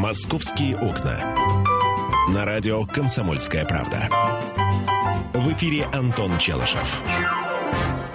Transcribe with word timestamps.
«Московские 0.00 0.78
окна». 0.78 1.36
На 2.32 2.46
радио 2.46 2.86
«Комсомольская 2.86 3.66
правда». 3.66 4.08
В 5.34 5.52
эфире 5.52 5.84
Антон 5.92 6.38
Челышев. 6.38 7.02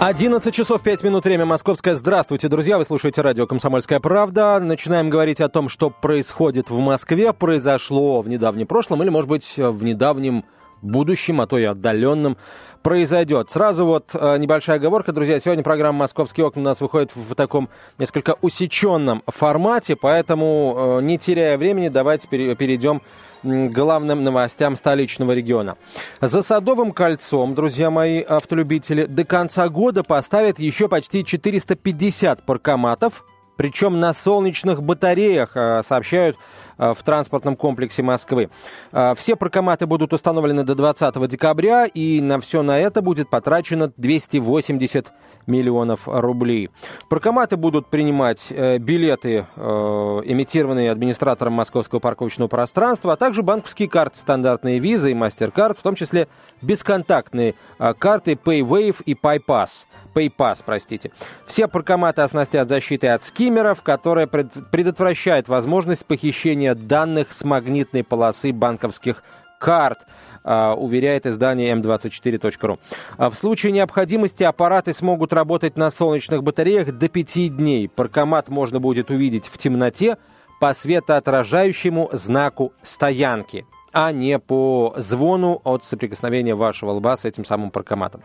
11 0.00 0.52
часов 0.52 0.82
5 0.82 1.04
минут, 1.04 1.24
время 1.24 1.46
московское. 1.46 1.94
Здравствуйте, 1.94 2.48
друзья. 2.48 2.78
Вы 2.78 2.84
слушаете 2.84 3.20
радио 3.20 3.46
«Комсомольская 3.46 4.00
правда». 4.00 4.58
Начинаем 4.58 5.10
говорить 5.10 5.40
о 5.40 5.48
том, 5.48 5.68
что 5.68 5.90
происходит 5.90 6.70
в 6.70 6.78
Москве, 6.80 7.32
произошло 7.32 8.20
в 8.20 8.28
недавнем 8.28 8.66
прошлом 8.66 9.04
или, 9.04 9.08
может 9.08 9.30
быть, 9.30 9.54
в 9.56 9.84
недавнем 9.84 10.44
будущем, 10.82 11.40
а 11.40 11.46
то 11.46 11.58
и 11.58 11.64
отдаленном, 11.64 12.36
произойдет. 12.82 13.50
Сразу 13.50 13.84
вот 13.84 14.10
э, 14.14 14.38
небольшая 14.38 14.76
оговорка, 14.76 15.12
друзья. 15.12 15.40
Сегодня 15.40 15.64
программа 15.64 16.00
«Московские 16.00 16.46
окна» 16.46 16.62
у 16.62 16.64
нас 16.64 16.80
выходит 16.80 17.10
в 17.14 17.34
таком 17.34 17.68
несколько 17.98 18.36
усеченном 18.40 19.22
формате, 19.26 19.96
поэтому, 19.96 20.98
э, 20.98 21.02
не 21.02 21.18
теряя 21.18 21.58
времени, 21.58 21.88
давайте 21.88 22.28
перейдем 22.28 23.02
главным 23.42 24.24
новостям 24.24 24.76
столичного 24.76 25.32
региона. 25.32 25.76
За 26.20 26.42
Садовым 26.42 26.92
кольцом, 26.92 27.54
друзья 27.54 27.90
мои 27.90 28.20
автолюбители, 28.20 29.04
до 29.06 29.24
конца 29.24 29.68
года 29.68 30.02
поставят 30.02 30.58
еще 30.58 30.88
почти 30.88 31.24
450 31.24 32.44
паркоматов, 32.44 33.24
причем 33.56 34.00
на 34.00 34.12
солнечных 34.12 34.82
батареях, 34.82 35.52
э, 35.54 35.82
сообщают 35.82 36.36
в 36.78 36.98
транспортном 37.04 37.56
комплексе 37.56 38.02
Москвы. 38.02 38.50
Э, 38.92 39.14
все 39.16 39.36
паркоматы 39.36 39.86
будут 39.86 40.12
установлены 40.12 40.64
до 40.64 40.74
20 40.74 41.28
декабря, 41.28 41.86
и 41.86 42.20
на 42.20 42.40
все 42.40 42.62
на 42.62 42.78
это 42.78 43.02
будет 43.02 43.30
потрачено 43.30 43.92
280 43.96 45.12
миллионов 45.46 46.02
рублей. 46.06 46.70
Паркоматы 47.08 47.56
будут 47.56 47.88
принимать 47.88 48.46
э, 48.50 48.78
билеты, 48.78 49.46
имитированные 49.56 50.90
администратором 50.90 51.54
московского 51.54 51.98
парковочного 51.98 52.48
пространства, 52.48 53.12
а 53.12 53.16
также 53.16 53.42
банковские 53.42 53.88
карты, 53.88 54.18
стандартные 54.18 54.78
визы 54.78 55.12
и 55.12 55.14
MasterCard, 55.14 55.76
в 55.78 55.82
том 55.82 55.94
числе 55.94 56.28
бесконтактные 56.62 57.54
карты 57.98 58.32
PayWave 58.32 59.02
и 59.04 59.14
PayPass. 59.14 59.86
PayPass, 60.16 60.62
простите. 60.64 61.10
Все 61.46 61.68
паркоматы 61.68 62.22
оснастят 62.22 62.68
защитой 62.68 63.06
от 63.06 63.22
скиммеров, 63.22 63.82
которая 63.82 64.26
предотвращает 64.26 65.48
возможность 65.48 66.06
похищения 66.06 66.65
данных 66.74 67.32
с 67.32 67.44
магнитной 67.44 68.04
полосы 68.04 68.52
банковских 68.52 69.22
карт 69.58 70.00
а, 70.48 70.74
уверяет 70.74 71.26
издание 71.26 71.74
m24.ru. 71.74 72.78
А 73.16 73.30
в 73.30 73.34
случае 73.34 73.72
необходимости 73.72 74.44
аппараты 74.44 74.94
смогут 74.94 75.32
работать 75.32 75.76
на 75.76 75.90
солнечных 75.90 76.42
батареях 76.42 76.92
до 76.92 77.08
5 77.08 77.56
дней. 77.56 77.88
Паркомат 77.88 78.48
можно 78.48 78.78
будет 78.78 79.10
увидеть 79.10 79.46
в 79.46 79.58
темноте 79.58 80.18
по 80.60 80.72
светоотражающему 80.72 82.10
знаку 82.12 82.72
стоянки, 82.82 83.66
а 83.92 84.12
не 84.12 84.38
по 84.38 84.94
звону 84.96 85.60
от 85.64 85.84
соприкосновения 85.84 86.54
вашего 86.54 86.92
лба 86.92 87.16
с 87.16 87.24
этим 87.24 87.44
самым 87.44 87.70
паркоматом. 87.70 88.22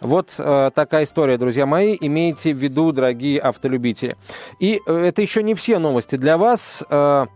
Вот 0.00 0.30
э, 0.38 0.70
такая 0.74 1.04
история, 1.04 1.38
друзья 1.38 1.66
мои. 1.66 1.96
Имейте 2.00 2.52
в 2.52 2.58
виду, 2.58 2.92
дорогие 2.92 3.40
автолюбители. 3.40 4.16
И 4.60 4.80
э, 4.86 4.96
это 4.96 5.22
еще 5.22 5.42
не 5.42 5.54
все 5.54 5.78
новости 5.78 6.16
для 6.16 6.38
вас. 6.38 6.84
Э, 6.88 7.26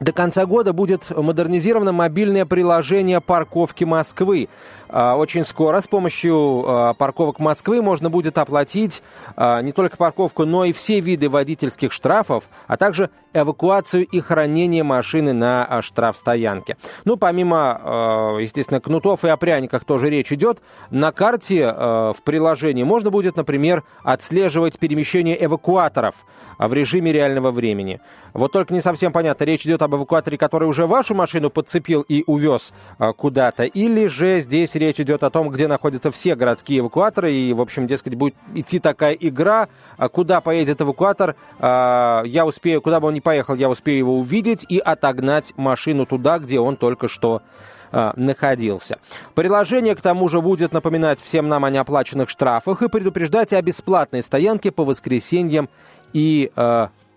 до 0.00 0.12
конца 0.12 0.44
года 0.46 0.72
будет 0.72 1.10
модернизировано 1.16 1.92
мобильное 1.92 2.44
приложение 2.44 3.20
парковки 3.20 3.84
Москвы. 3.84 4.48
А, 4.88 5.16
очень 5.16 5.44
скоро 5.44 5.80
с 5.80 5.88
помощью 5.88 6.64
а, 6.66 6.94
парковок 6.94 7.38
Москвы 7.38 7.82
можно 7.82 8.10
будет 8.10 8.38
оплатить 8.38 9.02
а, 9.36 9.60
не 9.62 9.72
только 9.72 9.96
парковку, 9.96 10.44
но 10.44 10.64
и 10.64 10.72
все 10.72 11.00
виды 11.00 11.28
водительских 11.28 11.92
штрафов, 11.92 12.44
а 12.66 12.76
также 12.76 13.10
эвакуацию 13.40 14.06
и 14.06 14.20
хранение 14.20 14.82
машины 14.82 15.32
на 15.32 15.82
штрафстоянке. 15.82 16.76
Ну, 17.04 17.16
помимо, 17.16 18.36
естественно, 18.40 18.80
кнутов 18.80 19.24
и 19.24 19.28
о 19.28 19.36
пряниках 19.36 19.84
тоже 19.84 20.10
речь 20.10 20.32
идет, 20.32 20.60
на 20.90 21.12
карте 21.12 21.66
в 21.66 22.16
приложении 22.24 22.82
можно 22.82 23.10
будет, 23.10 23.36
например, 23.36 23.84
отслеживать 24.02 24.78
перемещение 24.78 25.42
эвакуаторов 25.44 26.14
в 26.58 26.72
режиме 26.72 27.12
реального 27.12 27.50
времени. 27.50 28.00
Вот 28.32 28.52
только 28.52 28.74
не 28.74 28.80
совсем 28.80 29.12
понятно, 29.12 29.44
речь 29.44 29.64
идет 29.64 29.82
об 29.82 29.94
эвакуаторе, 29.94 30.38
который 30.38 30.68
уже 30.68 30.86
вашу 30.86 31.14
машину 31.14 31.50
подцепил 31.50 32.02
и 32.02 32.22
увез 32.26 32.72
куда-то, 33.16 33.64
или 33.64 34.06
же 34.08 34.40
здесь 34.40 34.74
речь 34.74 35.00
идет 35.00 35.22
о 35.22 35.30
том, 35.30 35.48
где 35.50 35.68
находятся 35.68 36.10
все 36.10 36.34
городские 36.34 36.80
эвакуаторы, 36.80 37.32
и, 37.32 37.52
в 37.52 37.60
общем, 37.60 37.86
дескать, 37.86 38.14
будет 38.14 38.34
идти 38.54 38.78
такая 38.78 39.12
игра, 39.14 39.68
а 39.96 40.08
куда 40.08 40.40
поедет 40.40 40.80
эвакуатор, 40.80 41.36
а, 41.58 42.22
я 42.24 42.46
успею, 42.46 42.80
куда 42.82 43.00
бы 43.00 43.08
он 43.08 43.14
ни 43.14 43.20
поехал, 43.26 43.56
я 43.56 43.68
успею 43.68 43.98
его 43.98 44.18
увидеть 44.20 44.64
и 44.68 44.78
отогнать 44.78 45.52
машину 45.56 46.06
туда, 46.06 46.38
где 46.38 46.60
он 46.60 46.76
только 46.76 47.08
что 47.08 47.42
а, 47.90 48.12
находился. 48.14 49.00
Приложение, 49.34 49.96
к 49.96 50.00
тому 50.00 50.28
же, 50.28 50.40
будет 50.40 50.72
напоминать 50.72 51.20
всем 51.20 51.48
нам 51.48 51.64
о 51.64 51.70
неоплаченных 51.70 52.30
штрафах 52.30 52.82
и 52.82 52.88
предупреждать 52.88 53.52
о 53.52 53.60
бесплатной 53.60 54.22
стоянке 54.22 54.70
по 54.70 54.84
воскресеньям 54.84 55.68
и 56.12 56.52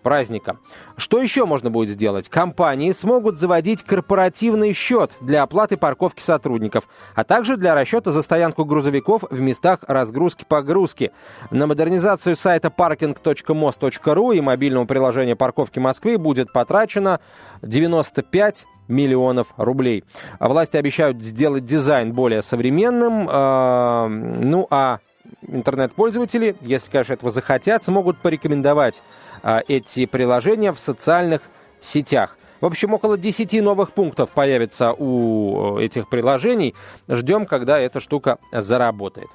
праздника. 0.00 0.58
Что 0.96 1.20
еще 1.20 1.46
можно 1.46 1.70
будет 1.70 1.90
сделать? 1.90 2.28
Компании 2.28 2.92
смогут 2.92 3.38
заводить 3.38 3.82
корпоративный 3.82 4.72
счет 4.72 5.12
для 5.20 5.42
оплаты 5.42 5.76
парковки 5.76 6.22
сотрудников, 6.22 6.88
а 7.14 7.24
также 7.24 7.56
для 7.56 7.74
расчета 7.74 8.10
за 8.10 8.22
стоянку 8.22 8.64
грузовиков 8.64 9.24
в 9.30 9.40
местах 9.40 9.80
разгрузки-погрузки. 9.86 11.12
На 11.50 11.66
модернизацию 11.66 12.36
сайта 12.36 12.68
parking.mos.ru 12.68 14.36
и 14.36 14.40
мобильного 14.40 14.84
приложения 14.84 15.36
парковки 15.36 15.78
Москвы 15.78 16.18
будет 16.18 16.52
потрачено 16.52 17.20
95 17.62 18.66
миллионов 18.88 19.48
рублей. 19.56 20.04
Власти 20.38 20.76
обещают 20.76 21.22
сделать 21.22 21.64
дизайн 21.64 22.12
более 22.12 22.42
современным. 22.42 23.28
Э, 23.28 24.08
ну 24.08 24.66
а 24.70 24.98
интернет-пользователи, 25.46 26.56
если, 26.60 26.90
конечно, 26.90 27.14
этого 27.14 27.30
захотят, 27.30 27.84
смогут 27.84 28.18
порекомендовать 28.18 29.02
а, 29.42 29.62
эти 29.68 30.06
приложения 30.06 30.72
в 30.72 30.78
социальных 30.78 31.42
сетях. 31.80 32.36
В 32.60 32.66
общем, 32.66 32.92
около 32.92 33.16
10 33.16 33.62
новых 33.62 33.92
пунктов 33.92 34.32
появится 34.32 34.92
у 34.92 35.78
э, 35.78 35.84
этих 35.84 36.10
приложений. 36.10 36.74
Ждем, 37.08 37.46
когда 37.46 37.78
эта 37.78 38.00
штука 38.00 38.38
заработает. 38.52 39.28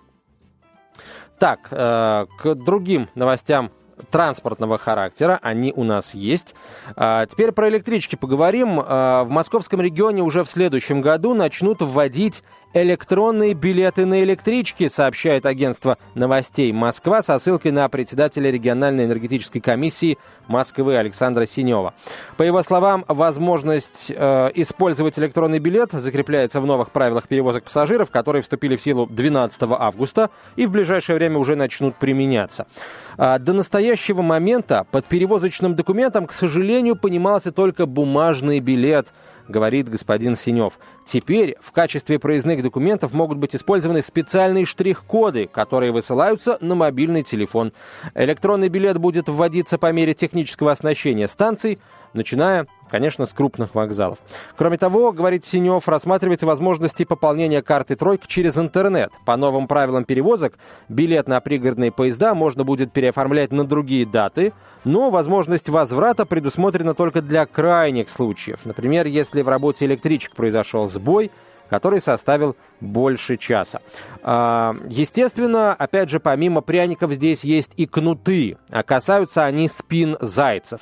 Так, 1.40 1.68
э, 1.72 2.28
к 2.38 2.54
другим 2.54 3.10
новостям 3.16 3.72
транспортного 4.12 4.78
характера, 4.78 5.40
они 5.42 5.74
у 5.76 5.84
нас 5.84 6.14
есть. 6.14 6.56
А, 6.96 7.26
теперь 7.26 7.52
про 7.52 7.70
электрички 7.70 8.16
поговорим. 8.16 8.82
А, 8.84 9.24
в 9.24 9.30
московском 9.30 9.82
регионе 9.82 10.22
уже 10.22 10.44
в 10.44 10.50
следующем 10.50 11.02
году 11.02 11.34
начнут 11.34 11.82
вводить 11.82 12.44
электронные 12.74 13.54
билеты 13.54 14.06
на 14.06 14.24
электрички, 14.24 14.88
сообщает 14.88 15.46
агентство 15.46 15.98
новостей 16.14 16.72
Москва 16.72 17.22
со 17.22 17.40
ссылкой 17.40 17.72
на 17.72 17.88
председателя 17.90 18.52
региональной 18.52 19.06
энергетической 19.06 19.60
комиссии 19.60 20.18
Москвы 20.48 20.98
Александра 20.98 21.46
Синева. 21.46 21.94
По 22.38 22.44
его 22.44 22.62
словам, 22.64 23.06
возможность 23.08 24.12
э, 24.16 24.52
использовать 24.56 25.18
электронный 25.18 25.60
билет 25.60 25.92
закрепляется 25.92 26.60
в 26.60 26.66
новых 26.66 26.92
правилах 26.92 27.28
перевозок 27.28 27.64
пассажиров, 27.64 28.12
которые 28.12 28.42
вступили 28.42 28.76
в 28.76 28.82
силу 28.82 29.08
12 29.08 29.64
августа 29.64 30.30
и 30.56 30.66
в 30.66 30.72
ближайшее 30.72 31.16
время 31.16 31.38
уже 31.38 31.56
начнут 31.56 31.96
применяться. 31.96 32.68
А, 33.18 33.40
до 33.40 33.54
настоящего 33.54 34.22
момента 34.22 34.86
под 34.92 35.06
перевозочным 35.06 35.76
документом, 35.76 36.28
к 36.28 36.34
сожалению, 36.34 36.96
понимался 36.96 37.52
только 37.52 37.86
бумажный 37.86 38.60
билет– 38.60 39.14
говорит 39.48 39.90
господин 39.90 40.36
Синев. 40.36 40.80
Теперь 41.06 41.58
в 41.62 41.72
качестве 41.72 42.20
проездных 42.20 42.64
документов 42.64 43.14
могут 43.14 43.38
быть 43.38 43.56
использованы 43.56 44.02
специальные 44.02 44.66
штрих-коды, 44.66 45.48
которые 45.48 45.92
высылаются 45.92 46.58
на 46.62 46.76
мобильный 46.76 47.24
телефон. 47.24 47.74
Электронный 48.14 48.70
билет 48.70 48.98
будет 48.98 49.30
вводиться 49.30 49.78
по 49.78 49.92
мере 49.92 50.14
технического 50.14 50.72
оснащения 50.72 51.28
станций, 51.28 51.80
начиная 52.14 52.68
конечно, 52.90 53.26
с 53.26 53.34
крупных 53.34 53.76
вокзалов. 53.76 54.20
Кроме 54.56 54.78
того, 54.78 55.12
говорит 55.12 55.46
Синев, 55.46 55.88
рассматривается 55.88 56.46
возможности 56.46 57.06
пополнения 57.06 57.62
карты 57.62 57.96
«Тройка» 57.96 58.28
через 58.28 58.58
интернет. 58.58 59.12
По 59.26 59.36
новым 59.36 59.68
правилам 59.68 60.06
перевозок 60.06 60.54
билет 60.90 61.28
на 61.28 61.40
пригородные 61.42 61.92
поезда 61.92 62.36
можно 62.36 62.64
будет 62.64 62.92
переоформлять 62.92 63.52
на 63.52 63.66
другие 63.66 64.06
даты, 64.06 64.54
но 64.84 65.10
возможность 65.10 65.70
возврата 65.70 66.26
предусмотрена 66.26 66.94
только 66.94 67.22
для 67.22 67.46
крайних 67.46 68.10
случаев. 68.10 68.60
Например, 68.66 69.08
если 69.08 69.42
в 69.42 69.48
работе 69.48 69.86
электричек 69.86 70.36
произошел 70.36 70.88
сбой, 70.88 71.32
который 71.70 72.02
составил 72.02 72.56
больше 72.80 73.38
часа. 73.38 73.82
А, 74.22 74.76
естественно, 74.90 75.74
опять 75.74 76.10
же, 76.10 76.20
помимо 76.20 76.62
пряников 76.62 77.12
здесь 77.14 77.44
есть 77.44 77.72
и 77.78 77.86
кнуты, 77.86 78.58
а 78.70 78.84
касаются 78.84 79.46
они 79.46 79.68
спин 79.68 80.18
зайцев. 80.20 80.82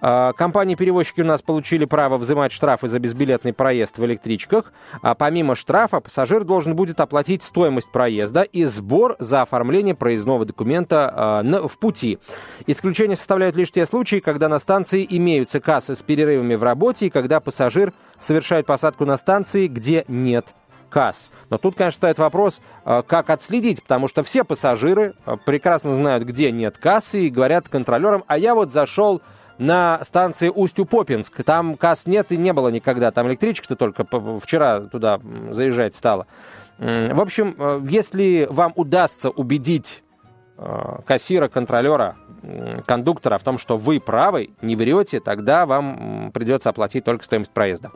А, 0.00 0.32
компании-перевозчики 0.32 1.20
у 1.22 1.24
нас 1.24 1.42
получили 1.42 1.84
право 1.84 2.18
взимать 2.18 2.52
штрафы 2.52 2.88
за 2.88 2.98
безбилетный 2.98 3.52
проезд 3.52 3.98
в 3.98 4.04
электричках, 4.04 4.72
а 5.02 5.14
помимо 5.14 5.56
штрафа 5.56 6.00
пассажир 6.00 6.44
должен 6.44 6.76
будет 6.76 7.00
оплатить 7.00 7.42
стоимость 7.42 7.90
проезда 7.90 8.42
и 8.42 8.64
сбор 8.64 9.16
за 9.18 9.42
оформление 9.42 9.94
проездного 9.94 10.44
документа 10.44 11.42
в 11.44 11.78
пути. 11.78 12.18
Исключение 12.66 13.16
составляют 13.16 13.56
лишь 13.56 13.70
те 13.70 13.86
случаи, 13.86 14.20
когда 14.20 14.48
на 14.48 14.58
станции 14.58 15.06
имеются 15.08 15.60
кассы 15.60 15.94
с 15.94 16.02
перерывами 16.02 16.54
в 16.54 16.62
работе 16.62 17.06
и 17.06 17.10
когда 17.10 17.40
пассажир 17.40 17.92
совершает 18.20 18.66
посадку 18.66 19.04
на 19.04 19.16
станции, 19.16 19.66
где 19.66 20.04
нет 20.22 20.54
касс. 20.94 21.32
Но 21.50 21.58
тут, 21.58 21.74
конечно, 21.74 21.96
стоит 21.96 22.18
вопрос, 22.20 22.60
э, 22.84 23.02
как 23.04 23.28
отследить, 23.30 23.82
потому 23.82 24.06
что 24.06 24.22
все 24.22 24.44
пассажиры 24.44 25.14
э, 25.26 25.36
прекрасно 25.44 25.96
знают, 25.96 26.22
где 26.22 26.52
нет 26.52 26.78
кассы, 26.78 27.26
и 27.26 27.30
говорят 27.30 27.68
контролерам, 27.68 28.22
а 28.28 28.38
я 28.38 28.54
вот 28.54 28.70
зашел 28.70 29.20
на 29.58 30.02
станции 30.04 30.48
Усть-Упопинск. 30.48 31.42
Там 31.42 31.76
касс 31.76 32.06
нет 32.06 32.30
и 32.30 32.36
не 32.36 32.52
было 32.52 32.68
никогда. 32.68 33.10
Там 33.10 33.26
электричка-то 33.26 33.74
только 33.74 34.06
вчера 34.38 34.80
туда 34.82 35.20
заезжать 35.50 35.96
стала. 35.96 36.26
В 36.78 37.20
общем, 37.20 37.56
э, 37.58 37.80
если 37.88 38.46
вам 38.48 38.72
удастся 38.76 39.30
убедить 39.30 40.02
кассира, 41.04 41.48
контролера, 41.48 42.14
кондуктора 42.86 43.38
в 43.38 43.42
том, 43.42 43.58
что 43.58 43.76
вы 43.76 43.98
правы, 43.98 44.50
не 44.62 44.76
врете, 44.76 45.18
тогда 45.18 45.66
вам 45.66 46.30
придется 46.32 46.70
оплатить 46.70 47.02
только 47.02 47.24
стоимость 47.24 47.50
проезда. 47.50 47.90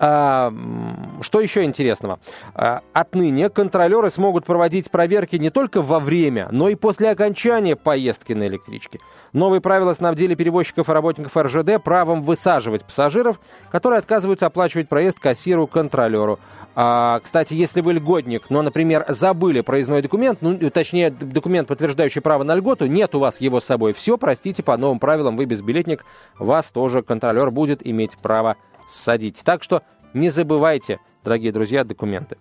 Что 0.00 1.40
еще 1.42 1.64
интересного? 1.64 2.20
А, 2.54 2.80
отныне 2.94 3.50
контролеры 3.50 4.08
смогут 4.08 4.46
проводить 4.46 4.90
проверки 4.90 5.36
не 5.36 5.50
только 5.50 5.82
во 5.82 6.00
время, 6.00 6.48
но 6.52 6.70
и 6.70 6.74
после 6.74 7.10
окончания 7.10 7.76
поездки 7.76 8.32
на 8.32 8.46
электричке. 8.46 9.00
Новые 9.34 9.60
правила 9.60 9.92
снабдили 9.92 10.34
перевозчиков 10.34 10.88
и 10.88 10.92
работников 10.92 11.36
РЖД 11.36 11.82
правом 11.84 12.22
высаживать 12.22 12.82
пассажиров, 12.84 13.40
которые 13.70 13.98
отказываются 13.98 14.46
оплачивать 14.46 14.88
проезд 14.88 15.20
кассиру-контролеру. 15.20 16.40
А, 16.74 17.18
кстати, 17.20 17.52
если 17.52 17.82
вы 17.82 17.94
льготник, 17.94 18.48
но, 18.48 18.62
например, 18.62 19.04
забыли 19.08 19.60
проездной 19.60 20.00
документ, 20.00 20.38
ну, 20.40 20.56
точнее, 20.70 21.10
документ, 21.10 21.68
подтверждающий 21.68 22.22
право 22.22 22.42
на 22.44 22.54
льготу, 22.54 22.86
нет 22.86 23.14
у 23.14 23.18
вас 23.18 23.40
его 23.40 23.60
с 23.60 23.64
собой, 23.64 23.92
все, 23.92 24.16
простите, 24.16 24.62
по 24.62 24.76
новым 24.78 24.98
правилам 24.98 25.36
вы 25.36 25.44
безбилетник, 25.44 26.06
вас 26.38 26.70
тоже 26.70 27.02
контролер 27.02 27.50
будет 27.50 27.86
иметь 27.86 28.16
право 28.16 28.56
садить. 28.90 29.42
Так 29.44 29.62
что 29.62 29.82
не 30.14 30.30
забывайте, 30.30 31.00
дорогие 31.24 31.52
друзья, 31.52 31.84
документы. 31.84 32.36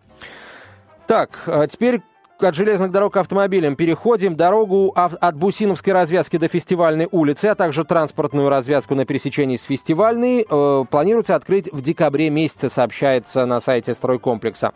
Так, 1.08 1.44
а 1.48 1.68
теперь 1.68 2.02
от 2.44 2.56
железных 2.56 2.92
дорог 2.92 3.14
к 3.14 3.18
автомобилям 3.18 3.76
переходим. 3.76 4.36
Дорогу 4.36 4.94
от 4.96 5.36
Бусиновской 5.36 5.94
развязки 5.94 6.38
до 6.38 6.48
Фестивальной 6.48 7.08
улицы, 7.12 7.48
а 7.48 7.56
также 7.56 7.84
транспортную 7.84 8.50
развязку 8.50 8.96
на 8.96 9.06
пересечении 9.06 9.58
с 9.58 9.64
Фестивальной 9.64 10.46
э, 10.50 10.86
планируется 10.90 11.36
открыть 11.36 11.72
в 11.72 11.82
декабре 11.82 12.30
месяце, 12.30 12.70
сообщается 12.70 13.46
на 13.46 13.60
сайте 13.60 13.94
стройкомплекса. 13.94 14.74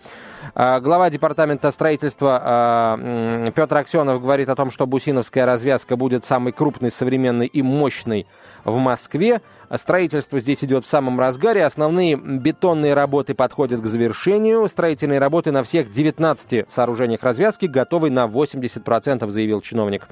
Э, 0.56 0.80
глава 0.81 1.10
департамента 1.10 1.71
строительства 1.71 2.98
э, 2.98 3.51
Петр 3.56 3.77
Аксенов 3.77 4.21
говорит 4.21 4.50
о 4.50 4.56
том, 4.56 4.69
что 4.69 4.86
Бусиновская 4.86 5.45
развязка 5.45 5.95
будет 5.95 6.25
самой 6.25 6.51
крупной, 6.51 6.92
современной 6.92 7.48
и 7.48 7.62
мощной 7.62 8.27
в 8.66 8.77
Москве. 8.77 9.42
Строительство 9.75 10.39
здесь 10.39 10.63
идет 10.63 10.86
в 10.86 10.88
самом 10.88 11.19
разгаре. 11.19 11.66
Основные 11.66 12.16
бетонные 12.16 12.94
работы 12.94 13.33
подходят 13.33 13.81
к 13.81 13.86
завершению. 13.86 14.68
Строительные 14.68 15.19
работы 15.19 15.51
на 15.51 15.63
всех 15.63 15.89
19 15.89 16.66
сооружениях 16.69 17.24
развязки 17.24 17.52
готовы 17.61 18.09
на 18.09 18.25
80%, 18.25 19.27
заявил 19.29 19.61
чиновник. 19.61 20.07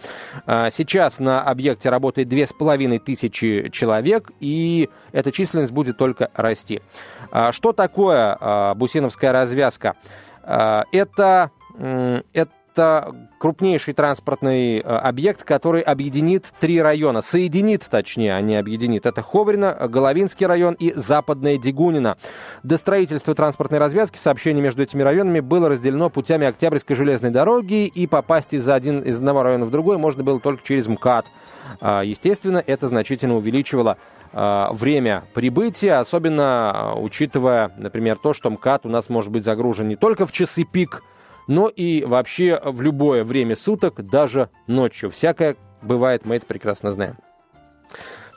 А, 0.46 0.70
сейчас 0.70 1.20
на 1.20 1.42
объекте 1.42 1.90
работает 1.90 2.30
2500 2.30 3.72
человек, 3.72 4.32
и 4.40 4.90
эта 5.12 5.32
численность 5.32 5.72
будет 5.72 5.98
только 5.98 6.30
расти. 6.34 6.82
А, 7.32 7.52
что 7.52 7.74
такое 7.74 8.38
а, 8.40 8.76
Бусиновская 8.76 9.32
развязка? 9.32 9.96
Это, 10.44 11.52
это 12.34 12.52
это 12.74 13.14
крупнейший 13.38 13.94
транспортный 13.94 14.80
э, 14.80 14.82
объект, 14.82 15.44
который 15.44 15.82
объединит 15.82 16.46
три 16.60 16.82
района. 16.82 17.22
Соединит, 17.22 17.88
точнее, 17.90 18.36
а 18.36 18.42
не 18.42 18.56
объединит. 18.56 19.06
Это 19.06 19.22
Ховрино, 19.22 19.76
Головинский 19.90 20.46
район 20.46 20.76
и 20.76 20.94
Западная 20.94 21.58
Дегунина. 21.58 22.18
До 22.64 22.78
строительства 22.78 23.36
транспортной 23.36 23.80
развязки 23.80 24.18
сообщение 24.18 24.64
между 24.64 24.84
этими 24.84 25.02
районами 25.02 25.40
было 25.40 25.70
разделено 25.70 26.10
путями 26.10 26.48
Октябрьской 26.48 26.96
железной 26.96 27.32
дороги, 27.32 27.88
и 27.88 28.08
попасть 28.08 28.54
из, 28.54 28.68
один, 28.70 29.02
из 29.02 29.18
одного 29.18 29.44
района 29.44 29.66
в 29.66 29.72
другой 29.72 29.98
можно 29.98 30.24
было 30.24 30.40
только 30.40 30.64
через 30.66 30.88
МКАД. 30.88 31.26
А, 31.80 32.02
естественно, 32.04 32.64
это 32.66 32.88
значительно 32.88 33.36
увеличивало 33.36 33.98
а, 34.34 34.72
время 34.74 35.24
прибытия, 35.34 36.00
особенно 36.00 36.44
а, 36.72 36.96
учитывая, 36.96 37.72
например, 37.78 38.18
то, 38.18 38.34
что 38.34 38.50
МКАД 38.50 38.86
у 38.86 38.90
нас 38.90 39.10
может 39.10 39.32
быть 39.32 39.44
загружен 39.44 39.88
не 39.88 39.96
только 39.96 40.26
в 40.26 40.32
часы 40.32 40.64
пик, 40.64 41.04
но 41.48 41.68
и 41.68 42.04
вообще 42.04 42.60
в 42.64 42.82
любое 42.82 43.24
время 43.24 43.56
суток, 43.56 44.06
даже 44.06 44.50
ночью. 44.68 45.10
Всякое 45.10 45.58
бывает, 45.82 46.26
мы 46.26 46.36
это 46.36 46.46
прекрасно 46.46 46.92
знаем. 46.92 47.18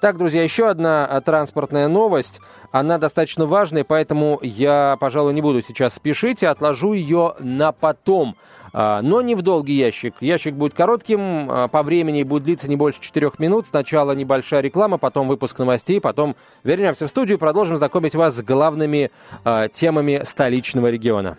Так, 0.05 0.19
друзья, 0.19 0.43
еще 0.43 0.69
одна 0.69 1.07
а, 1.07 1.23
транспортная 1.23 1.89
новость. 1.89 2.41
Она 2.73 2.99
достаточно 2.99 3.47
важная, 3.47 3.85
поэтому 3.85 4.39
я, 4.43 4.99
пожалуй, 5.01 5.33
не 5.33 5.41
буду 5.41 5.63
сейчас 5.63 5.95
спешить 5.95 6.43
и 6.43 6.47
отложу 6.47 6.93
ее 6.93 7.35
на 7.39 7.73
потом. 7.73 8.37
А, 8.75 9.01
но 9.01 9.23
не 9.23 9.35
в 9.35 9.41
долгий 9.41 9.75
ящик. 9.75 10.17
Ящик 10.21 10.57
будет 10.57 10.75
коротким, 10.75 11.49
а, 11.51 11.69
по 11.69 11.83
времени 11.83 12.23
будет 12.23 12.43
длиться 12.43 12.69
не 12.69 12.77
больше 12.77 13.01
4 13.01 13.31
минут. 13.39 13.67
Сначала 13.67 14.13
небольшая 14.13 14.61
реклама, 14.61 14.99
потом 14.99 15.27
выпуск 15.27 15.59
новостей, 15.59 16.03
потом 16.03 16.37
вернемся 16.65 17.07
в 17.07 17.09
студию 17.09 17.39
и 17.39 17.41
продолжим 17.41 17.79
знакомить 17.79 18.15
вас 18.15 18.37
с 18.37 18.43
главными 18.43 19.11
темами 19.73 20.21
столичного 20.25 20.89
региона. 20.89 21.39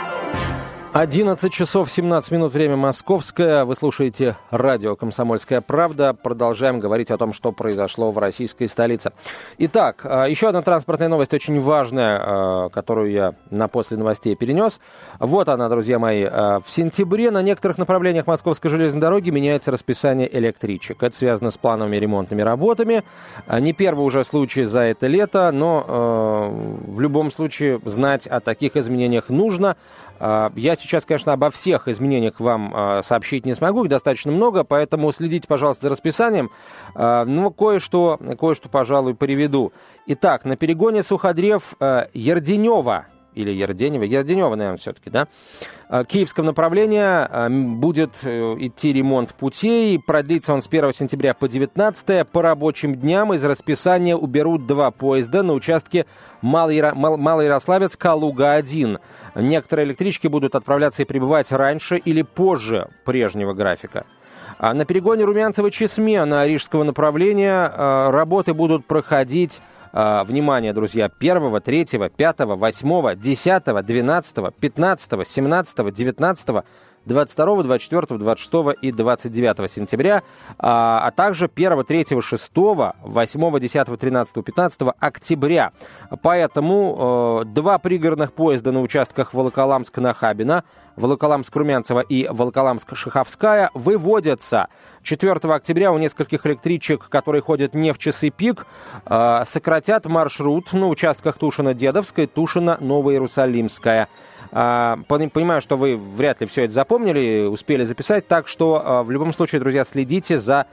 11 0.93 1.53
часов 1.53 1.89
17 1.89 2.31
минут, 2.31 2.51
время 2.51 2.75
московское. 2.75 3.63
Вы 3.63 3.75
слушаете 3.75 4.35
радио 4.49 4.97
«Комсомольская 4.97 5.61
правда». 5.61 6.13
Продолжаем 6.13 6.81
говорить 6.81 7.11
о 7.11 7.17
том, 7.17 7.31
что 7.31 7.53
произошло 7.53 8.11
в 8.11 8.17
российской 8.17 8.65
столице. 8.65 9.13
Итак, 9.57 10.01
а, 10.03 10.25
еще 10.25 10.49
одна 10.49 10.61
транспортная 10.61 11.07
новость, 11.07 11.33
очень 11.33 11.61
важная, 11.61 12.19
а, 12.21 12.69
которую 12.71 13.09
я 13.09 13.35
на 13.51 13.69
после 13.69 13.95
новостей 13.95 14.35
перенес. 14.35 14.81
Вот 15.17 15.47
она, 15.47 15.69
друзья 15.69 15.97
мои. 15.97 16.25
А, 16.29 16.59
в 16.59 16.69
сентябре 16.69 17.31
на 17.31 17.41
некоторых 17.41 17.77
направлениях 17.77 18.27
Московской 18.27 18.69
железной 18.69 18.99
дороги 18.99 19.29
меняется 19.29 19.71
расписание 19.71 20.27
электричек. 20.37 21.01
Это 21.03 21.15
связано 21.15 21.51
с 21.51 21.57
плановыми 21.57 21.95
ремонтными 21.95 22.41
работами. 22.41 23.05
Не 23.47 23.71
первый 23.71 24.05
уже 24.05 24.25
случай 24.25 24.65
за 24.65 24.81
это 24.81 25.07
лето, 25.07 25.51
но 25.53 26.51
в 26.85 26.99
любом 26.99 27.31
случае 27.31 27.79
знать 27.85 28.27
о 28.27 28.41
таких 28.41 28.75
изменениях 28.75 29.29
нужно. 29.29 29.77
А, 30.23 30.51
я 30.55 30.75
сейчас, 30.75 31.03
конечно, 31.03 31.33
обо 31.33 31.49
всех 31.49 31.87
изменениях 31.87 32.39
вам 32.39 32.71
а, 32.75 33.01
сообщить 33.01 33.43
не 33.43 33.55
смогу, 33.55 33.83
их 33.83 33.89
достаточно 33.89 34.31
много, 34.31 34.63
поэтому 34.63 35.11
следите, 35.11 35.47
пожалуйста, 35.47 35.83
за 35.83 35.89
расписанием. 35.89 36.51
А, 36.93 37.25
но 37.25 37.49
кое-что, 37.49 38.19
кое-что, 38.39 38.69
пожалуй, 38.69 39.15
приведу. 39.15 39.73
Итак, 40.05 40.45
на 40.45 40.55
перегоне 40.55 41.01
Суходрев 41.01 41.73
Ерденева 42.13 43.07
или 43.33 43.51
Ерденева, 43.51 44.03
Ерденева, 44.03 44.55
наверное, 44.55 44.77
все-таки, 44.77 45.09
да, 45.09 45.27
а, 45.93 46.05
киевском 46.05 46.45
направлении 46.45 47.01
а, 47.01 47.49
будет 47.49 48.11
э, 48.23 48.55
идти 48.59 48.93
ремонт 48.93 49.33
путей. 49.33 49.99
Продлится 49.99 50.53
он 50.53 50.61
с 50.61 50.67
1 50.67 50.93
сентября 50.93 51.33
по 51.33 51.49
19 51.49 52.25
по 52.29 52.41
рабочим 52.41 52.95
дням. 52.95 53.33
Из 53.33 53.43
расписания 53.43 54.15
уберут 54.15 54.67
два 54.67 54.91
поезда 54.91 55.43
на 55.43 55.51
участке 55.51 56.05
Малоярославец-Калуга-1. 56.41 59.01
Некоторые 59.35 59.87
электрички 59.87 60.27
будут 60.27 60.55
отправляться 60.55 61.01
и 61.01 61.05
прибывать 61.05 61.51
раньше 61.51 61.97
или 61.97 62.21
позже 62.21 62.87
прежнего 63.03 63.53
графика. 63.53 64.05
А 64.57 64.73
на 64.73 64.85
перегоне 64.85 65.25
Румянцева-Чесме 65.25 66.23
на 66.23 66.47
Рижского 66.47 66.83
направления 66.83 67.67
работы 68.11 68.53
будут 68.53 68.85
проходить 68.85 69.59
а, 69.93 70.23
внимание, 70.23 70.73
друзья, 70.73 71.09
1, 71.19 71.61
3, 71.61 71.85
5, 72.15 72.39
8, 72.39 73.15
10, 73.15 73.85
12, 73.85 74.55
15, 74.59 75.27
17, 75.27 75.93
19, 75.93 76.63
22, 77.05 77.63
24, 77.63 78.19
26 78.19 78.77
и 78.81 78.91
29 78.91 79.71
сентября, 79.71 80.23
а, 80.57 81.07
а 81.07 81.11
также 81.11 81.49
1, 81.53 81.83
3, 81.83 82.21
6, 82.21 82.51
8, 82.55 83.59
10, 83.59 83.99
13, 83.99 84.45
15 84.45 84.81
октября. 84.99 85.71
Поэтому 86.21 87.41
э, 87.43 87.45
два 87.45 87.79
пригородных 87.79 88.33
поезда 88.33 88.71
на 88.71 88.81
участках 88.81 89.33
Волоколамск-Нахабино 89.33 90.63
Волоколамск-Румянцево 91.01 92.01
и 92.01 92.27
Волоколамск-Шиховская 92.27 93.69
выводятся. 93.73 94.67
4 95.03 95.33
октября 95.33 95.91
у 95.91 95.97
нескольких 95.97 96.45
электричек, 96.45 97.09
которые 97.09 97.41
ходят 97.41 97.73
не 97.73 97.91
в 97.91 97.97
часы 97.97 98.29
пик, 98.29 98.65
э, 99.05 99.43
сократят 99.45 100.05
маршрут 100.05 100.73
на 100.73 100.87
участках 100.87 101.37
Тушина-Дедовская, 101.37 102.27
Тушина-Новоиерусалимская. 102.27 104.07
А, 104.53 104.99
понимаю, 105.07 105.61
что 105.61 105.77
вы 105.77 105.95
вряд 105.95 106.41
ли 106.41 106.47
все 106.47 106.65
это 106.65 106.73
запомнили, 106.73 107.45
успели 107.45 107.85
записать, 107.85 108.27
так 108.27 108.49
что 108.49 108.81
а, 108.83 109.03
в 109.03 109.09
любом 109.09 109.31
случае, 109.33 109.61
друзья, 109.61 109.85
следите 109.85 110.37
за 110.37 110.67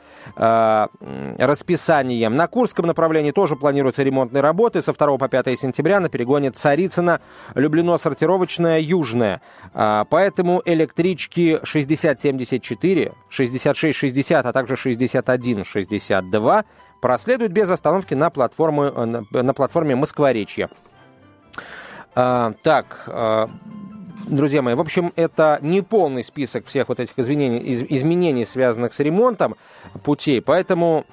расписанием. 1.38 2.36
На 2.36 2.48
Курском 2.48 2.86
направлении 2.86 3.30
тоже 3.30 3.56
планируются 3.56 4.02
ремонтные 4.02 4.42
работы 4.42 4.82
со 4.82 4.92
2 4.92 5.16
по 5.16 5.28
5 5.28 5.58
сентября 5.58 6.00
на 6.00 6.08
перегоне 6.08 6.50
Царицына, 6.50 7.20
Люблено-Сортировочная, 7.54 8.80
Южная. 8.80 9.40
Поэтому 10.18 10.62
электрички 10.64 11.60
6074, 11.62 13.12
6660, 13.28 14.46
а 14.46 14.52
также 14.52 14.74
6162 14.74 16.64
проследуют 17.00 17.52
без 17.52 17.70
остановки 17.70 18.14
на, 18.14 18.28
платформу, 18.28 18.90
на 19.30 19.54
платформе 19.54 19.94
Москворечья. 19.94 20.70
А, 22.16 22.52
так, 22.64 23.04
а, 23.06 23.48
друзья 24.26 24.60
мои, 24.60 24.74
в 24.74 24.80
общем, 24.80 25.12
это 25.14 25.60
не 25.62 25.82
полный 25.82 26.24
список 26.24 26.66
всех 26.66 26.88
вот 26.88 26.98
этих 26.98 27.16
изменений, 27.16 27.60
из, 27.60 27.82
изменений, 27.82 28.44
связанных 28.44 28.94
с 28.94 28.98
ремонтом 28.98 29.54
путей, 30.02 30.42
поэтому 30.42 31.06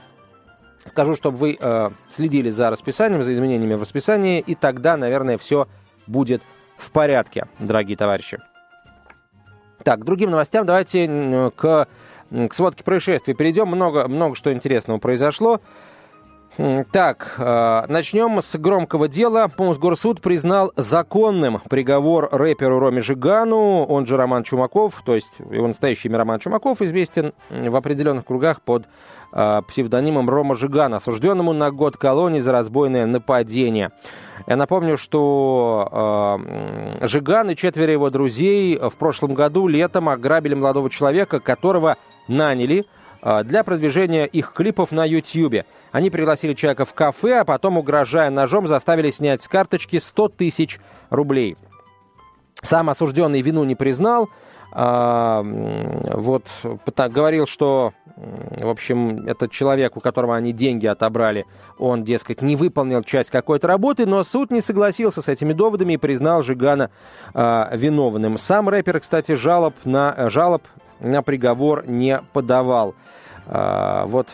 скажу, 0.84 1.16
чтобы 1.16 1.38
вы 1.38 1.58
э, 1.60 1.90
следили 2.10 2.50
за 2.50 2.72
расписанием, 2.72 3.22
за 3.22 3.34
изменениями 3.34 3.76
в 3.76 3.82
расписании, 3.82 4.40
и 4.40 4.56
тогда, 4.56 4.98
наверное, 4.98 5.38
все 5.38 5.68
будет 6.08 6.42
в 6.76 6.90
порядке, 6.90 7.46
дорогие 7.60 7.98
товарищи. 7.98 8.40
Так, 9.86 10.00
к 10.00 10.04
другим 10.04 10.32
новостям 10.32 10.65
давайте 10.65 11.51
к, 11.56 11.88
к 12.32 12.54
сводке 12.56 12.84
происшествий 12.84 13.36
перейдем. 13.36 13.68
Много, 13.68 14.08
много 14.08 14.36
что 14.36 14.51
интересного 14.51 14.98
произошло. 14.98 15.62
Так, 16.92 17.36
э, 17.38 17.84
начнем 17.90 18.42
с 18.42 18.56
громкого 18.58 19.10
дела. 19.10 19.52
Мосгорсуд 19.58 20.22
признал 20.22 20.72
законным 20.78 21.60
приговор 21.70 22.30
рэперу 22.32 22.80
Роме 22.80 23.02
Жигану, 23.02 23.84
он 23.84 24.06
же 24.06 24.16
Роман 24.16 24.44
Чумаков, 24.44 25.02
то 25.06 25.16
есть 25.16 25.32
его 25.52 25.68
настоящий 25.68 26.08
имя 26.08 26.20
Роман 26.20 26.40
Чумаков, 26.40 26.82
известен 26.82 27.34
в 27.50 27.76
определенных 27.76 28.26
кругах 28.26 28.62
под 28.62 28.86
э, 29.34 29.62
псевдонимом 29.68 30.30
Рома 30.30 30.56
Жиган, 30.56 30.94
осужденному 30.94 31.52
на 31.52 31.72
год 31.72 31.98
колонии 31.98 32.40
за 32.40 32.54
разбойное 32.54 33.06
нападение. 33.06 33.92
Я 34.48 34.56
напомню, 34.56 34.98
что 34.98 36.40
э, 37.02 37.06
Жиган 37.06 37.50
и 37.50 37.56
четверо 37.58 37.92
его 37.92 38.10
друзей 38.10 38.78
в 38.78 38.96
прошлом 38.96 39.34
году 39.34 39.68
летом 39.68 40.08
ограбили 40.08 40.54
молодого 40.54 40.90
человека, 40.90 41.42
которого 41.42 41.98
наняли 42.30 42.86
для 43.44 43.63
продвижения 43.63 44.25
их 44.25 44.53
клипов 44.53 44.91
на 44.91 45.03
YouTube. 45.03 45.65
Они 45.91 46.10
пригласили 46.10 46.53
человека 46.53 46.86
в 46.86 46.94
кафе, 46.94 47.39
а 47.39 47.46
потом, 47.46 47.77
угрожая 47.77 48.29
ножом, 48.29 48.67
заставили 48.67 49.10
снять 49.10 49.41
с 49.41 49.48
карточки 49.48 49.98
100 49.98 50.29
тысяч 50.29 50.79
рублей. 51.10 51.58
Сам 52.62 52.89
осужденный 52.89 53.41
вину 53.41 53.63
не 53.63 53.75
признал. 53.75 54.29
А, 54.77 55.41
вот 55.44 56.44
говорил, 56.98 57.48
что, 57.48 57.94
в 58.17 58.67
общем, 58.67 59.25
этот 59.25 59.51
человек, 59.51 59.96
у 59.96 60.01
которого 60.01 60.36
они 60.36 60.51
деньги 60.51 60.86
отобрали, 60.86 61.46
он, 61.77 62.03
дескать, 62.03 62.41
не 62.41 62.58
выполнил 62.58 63.01
часть 63.03 63.29
какой-то 63.29 63.67
работы, 63.67 64.05
но 64.05 64.24
суд 64.24 64.51
не 64.51 64.60
согласился 64.60 65.22
с 65.22 65.29
этими 65.29 65.53
доводами 65.53 65.94
и 65.94 65.98
признал 65.98 66.44
Жигана 66.44 66.91
а, 67.34 67.70
виновным. 67.74 68.38
Сам 68.38 68.67
рэпер, 68.67 69.00
кстати, 69.00 69.34
жалоб 69.36 69.75
на, 69.86 70.29
жалоб 70.29 70.63
на 71.00 71.22
приговор 71.22 71.88
не 71.88 72.22
подавал. 72.34 72.96
А, 73.48 74.06
вот 74.06 74.30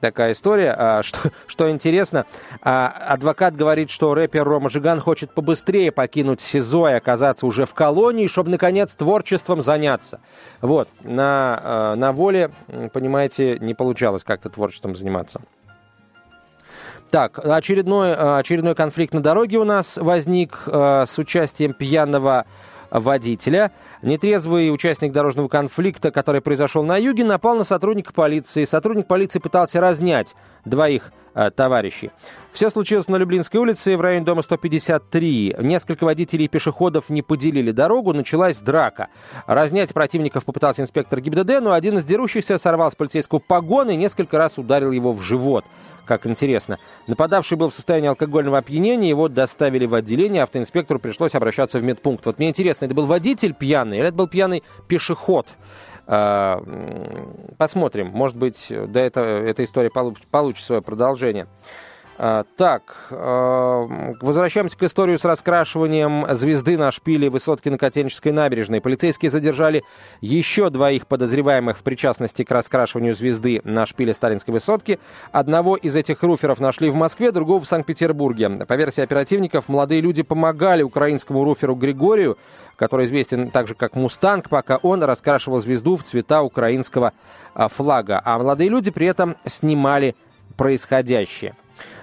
такая 0.00 0.32
история. 0.32 0.74
А, 0.76 1.02
что, 1.02 1.30
что 1.46 1.70
интересно, 1.70 2.26
а, 2.62 2.88
адвокат 2.88 3.56
говорит, 3.56 3.90
что 3.90 4.14
рэпер 4.14 4.44
Рома 4.44 4.70
Жиган 4.70 5.00
хочет 5.00 5.32
побыстрее 5.32 5.92
покинуть 5.92 6.40
СИЗО 6.40 6.88
и 6.88 6.92
оказаться 6.92 7.46
уже 7.46 7.66
в 7.66 7.74
колонии, 7.74 8.26
чтобы, 8.26 8.50
наконец, 8.50 8.94
творчеством 8.94 9.62
заняться. 9.62 10.20
Вот, 10.60 10.88
на, 11.02 11.94
на 11.96 12.12
воле, 12.12 12.50
понимаете, 12.92 13.58
не 13.60 13.74
получалось 13.74 14.24
как-то 14.24 14.50
творчеством 14.50 14.94
заниматься. 14.94 15.40
Так, 17.10 17.40
очередной, 17.44 18.14
очередной 18.14 18.76
конфликт 18.76 19.12
на 19.12 19.20
дороге 19.20 19.58
у 19.58 19.64
нас 19.64 19.96
возник 19.96 20.62
с 20.66 21.18
участием 21.18 21.72
пьяного 21.72 22.46
водителя. 22.90 23.72
Нетрезвый 24.02 24.72
участник 24.72 25.12
дорожного 25.12 25.48
конфликта, 25.48 26.10
который 26.10 26.40
произошел 26.40 26.82
на 26.82 26.96
юге, 26.96 27.24
напал 27.24 27.56
на 27.56 27.64
сотрудника 27.64 28.12
полиции. 28.12 28.64
Сотрудник 28.64 29.06
полиции 29.06 29.38
пытался 29.38 29.80
разнять 29.80 30.34
двоих 30.64 31.12
э, 31.34 31.50
товарищей. 31.50 32.10
Все 32.52 32.70
случилось 32.70 33.08
на 33.08 33.16
Люблинской 33.16 33.60
улице 33.60 33.96
в 33.96 34.00
районе 34.00 34.24
дома 34.24 34.42
153. 34.42 35.56
Несколько 35.60 36.04
водителей 36.04 36.46
и 36.46 36.48
пешеходов 36.48 37.08
не 37.08 37.22
поделили 37.22 37.70
дорогу, 37.70 38.12
началась 38.12 38.58
драка. 38.60 39.08
Разнять 39.46 39.94
противников 39.94 40.44
попытался 40.44 40.82
инспектор 40.82 41.20
ГИБДД, 41.20 41.60
но 41.60 41.72
один 41.72 41.98
из 41.98 42.04
дерущихся 42.04 42.58
сорвал 42.58 42.90
с 42.90 42.96
полицейского 42.96 43.38
погона 43.38 43.90
и 43.90 43.96
несколько 43.96 44.36
раз 44.38 44.58
ударил 44.58 44.90
его 44.90 45.12
в 45.12 45.22
живот 45.22 45.64
как 46.10 46.26
интересно. 46.26 46.80
Нападавший 47.06 47.56
был 47.56 47.68
в 47.68 47.74
состоянии 47.74 48.08
алкогольного 48.08 48.58
опьянения, 48.58 49.08
его 49.08 49.28
доставили 49.28 49.86
в 49.86 49.94
отделение, 49.94 50.42
автоинспектору 50.42 50.98
пришлось 50.98 51.36
обращаться 51.36 51.78
в 51.78 51.84
медпункт. 51.84 52.26
Вот 52.26 52.38
мне 52.38 52.48
интересно, 52.48 52.86
это 52.86 52.94
был 52.96 53.06
водитель 53.06 53.54
пьяный 53.54 53.98
или 53.98 54.08
это 54.08 54.16
был 54.16 54.26
пьяный 54.26 54.64
пешеход? 54.88 55.46
А, 56.08 56.60
посмотрим, 57.58 58.08
может 58.08 58.36
быть, 58.36 58.66
да, 58.88 59.00
это, 59.00 59.20
эта 59.20 59.62
история 59.62 59.88
получит 60.32 60.64
свое 60.64 60.82
продолжение. 60.82 61.46
А, 62.22 62.44
так, 62.58 62.82
а, 63.10 63.86
возвращаемся 64.20 64.76
к 64.76 64.82
истории 64.82 65.16
с 65.16 65.24
раскрашиванием 65.24 66.26
звезды 66.34 66.76
на 66.76 66.92
шпиле 66.92 67.30
высотки 67.30 67.70
на 67.70 67.78
Котельнической 67.78 68.30
набережной. 68.30 68.82
Полицейские 68.82 69.30
задержали 69.30 69.84
еще 70.20 70.68
двоих 70.68 71.06
подозреваемых 71.06 71.78
в 71.78 71.82
причастности 71.82 72.44
к 72.44 72.50
раскрашиванию 72.50 73.14
звезды 73.14 73.62
на 73.64 73.86
шпиле 73.86 74.12
Сталинской 74.12 74.52
высотки. 74.52 75.00
Одного 75.32 75.76
из 75.76 75.96
этих 75.96 76.22
руферов 76.22 76.60
нашли 76.60 76.90
в 76.90 76.94
Москве, 76.94 77.32
другого 77.32 77.62
в 77.62 77.66
Санкт-Петербурге. 77.66 78.50
По 78.68 78.74
версии 78.74 79.00
оперативников, 79.00 79.70
молодые 79.70 80.02
люди 80.02 80.22
помогали 80.22 80.82
украинскому 80.82 81.42
руферу 81.42 81.74
Григорию, 81.74 82.36
который 82.76 83.06
известен 83.06 83.50
также 83.50 83.74
как 83.74 83.96
«Мустанг», 83.96 84.50
пока 84.50 84.76
он 84.76 85.02
раскрашивал 85.02 85.58
звезду 85.58 85.96
в 85.96 86.02
цвета 86.02 86.42
украинского 86.42 87.14
а, 87.54 87.68
флага. 87.68 88.20
А 88.22 88.36
молодые 88.36 88.68
люди 88.68 88.90
при 88.90 89.06
этом 89.06 89.36
снимали 89.46 90.14
происходящее. 90.58 91.54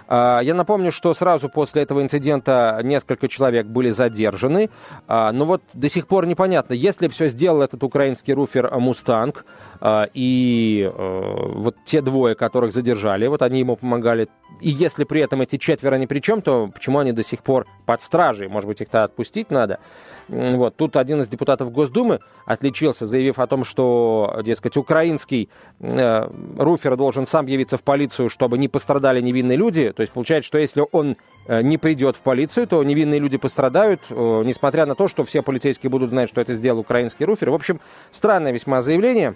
А, 0.07 0.39
я 0.41 0.53
напомню, 0.53 0.91
что 0.91 1.13
сразу 1.13 1.49
после 1.49 1.83
этого 1.83 2.01
инцидента 2.01 2.79
несколько 2.83 3.27
человек 3.27 3.67
были 3.67 3.89
задержаны. 3.89 4.69
А, 5.07 5.31
но 5.31 5.45
вот 5.45 5.61
до 5.73 5.89
сих 5.89 6.07
пор 6.07 6.25
непонятно, 6.25 6.73
если 6.73 7.07
все 7.07 7.27
сделал 7.27 7.61
этот 7.61 7.83
украинский 7.83 8.33
руфер 8.33 8.71
«Мустанг», 8.79 9.45
а, 9.79 10.07
и 10.13 10.91
э, 10.91 11.33
вот 11.55 11.75
те 11.85 12.01
двое, 12.01 12.35
которых 12.35 12.73
задержали, 12.73 13.27
вот 13.27 13.41
они 13.41 13.59
ему 13.59 13.75
помогали, 13.75 14.27
и 14.59 14.69
если 14.69 15.03
при 15.03 15.21
этом 15.21 15.41
эти 15.41 15.57
четверо 15.57 15.95
ни 15.95 16.07
при 16.07 16.19
чем, 16.19 16.41
то 16.41 16.67
почему 16.73 16.99
они 16.99 17.11
до 17.11 17.23
сих 17.23 17.43
пор 17.43 17.67
под 17.85 18.01
стражей? 18.01 18.47
Может 18.47 18.67
быть, 18.67 18.81
их-то 18.81 19.03
отпустить 19.03 19.51
надо? 19.51 19.79
Вот. 20.27 20.75
Тут 20.75 20.97
один 20.97 21.21
из 21.21 21.27
депутатов 21.27 21.71
Госдумы 21.71 22.19
отличился, 22.45 23.05
заявив 23.05 23.39
о 23.39 23.47
том, 23.47 23.63
что, 23.63 24.41
дескать, 24.43 24.75
украинский 24.75 25.49
э, 25.79 26.29
руфер 26.57 26.97
должен 26.97 27.25
сам 27.25 27.45
явиться 27.45 27.77
в 27.77 27.83
полицию, 27.83 28.29
чтобы 28.29 28.57
не 28.57 28.67
пострадали 28.67 29.21
невинные 29.21 29.57
люди. 29.57 29.93
То 29.95 30.01
есть 30.01 30.11
получается, 30.11 30.47
что 30.47 30.57
если 30.57 30.83
он 30.91 31.15
э, 31.47 31.61
не 31.61 31.77
придет 31.77 32.17
в 32.17 32.21
полицию, 32.21 32.67
то 32.67 32.83
невинные 32.83 33.19
люди 33.19 33.37
пострадают, 33.37 34.01
э, 34.09 34.41
несмотря 34.45 34.85
на 34.85 34.95
то, 34.95 35.07
что 35.07 35.23
все 35.23 35.41
полицейские 35.41 35.89
будут 35.89 36.09
знать, 36.09 36.29
что 36.29 36.41
это 36.41 36.53
сделал 36.53 36.79
украинский 36.79 37.25
руфер. 37.25 37.49
В 37.51 37.55
общем, 37.55 37.79
странное 38.11 38.51
весьма 38.51 38.81
заявление. 38.81 39.35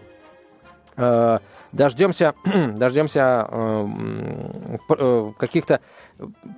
Э, 0.97 1.39
дождемся, 1.71 2.33
дождемся 2.75 3.47
э, 3.49 3.87
э, 4.89 5.31
каких-то 5.37 5.79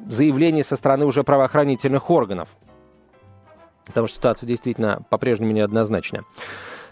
заявлений 0.10 0.64
со 0.64 0.76
стороны 0.76 1.06
уже 1.06 1.24
правоохранительных 1.24 2.10
органов 2.10 2.50
потому 3.86 4.08
что 4.08 4.18
ситуация 4.18 4.48
действительно 4.48 5.02
по-прежнему 5.10 5.52
неоднозначная. 5.52 6.24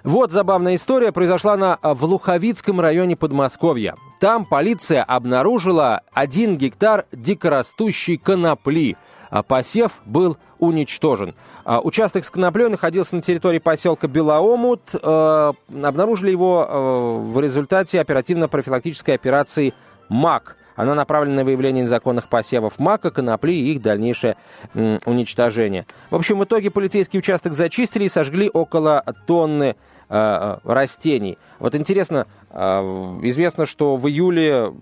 Вот 0.03 0.31
забавная 0.31 0.75
история 0.75 1.12
произошла 1.12 1.55
на 1.55 1.77
в 1.83 2.03
Луховицком 2.05 2.81
районе 2.81 3.15
Подмосковья. 3.15 3.95
Там 4.19 4.45
полиция 4.45 5.03
обнаружила 5.03 6.01
один 6.12 6.57
гектар 6.57 7.05
дикорастущей 7.12 8.17
конопли, 8.17 8.98
а 9.29 9.43
посев 9.43 9.91
был 10.05 10.38
уничтожен. 10.57 11.36
А, 11.65 11.79
участок 11.81 12.25
с 12.25 12.31
коноплей 12.31 12.67
находился 12.67 13.15
на 13.15 13.21
территории 13.21 13.60
поселка 13.60 14.07
Белоомут. 14.07 14.81
Э, 14.93 15.53
обнаружили 15.83 16.31
его 16.31 16.67
э, 16.67 17.31
в 17.31 17.39
результате 17.39 18.01
оперативно-профилактической 18.01 19.12
операции 19.12 19.74
МАК– 20.10 20.57
Она 20.75 20.96
направлена 20.96 21.38
на 21.38 21.44
выявление 21.44 21.84
незаконных 21.84 22.28
посевов 22.28 22.80
мака, 22.80 23.12
конопли 23.12 23.54
и 23.54 23.74
их 23.74 23.82
дальнейшее 23.82 24.36
м, 24.74 25.00
уничтожение. 25.06 25.86
В 26.10 26.16
общем, 26.16 26.40
в 26.40 26.44
итоге 26.44 26.72
полицейский 26.72 27.20
участок 27.20 27.54
зачистили 27.54 28.06
и 28.06 28.10
сожгли 28.10 28.50
около 28.50 29.04
тонны 29.28 29.75
э, 30.10 30.58
растений. 30.63 31.38
Вот 31.60 31.75
интересно, 31.75 32.28
э, 32.50 32.58
известно, 33.24 33.66
что 33.66 33.96
в 33.96 34.08
июле 34.08 34.74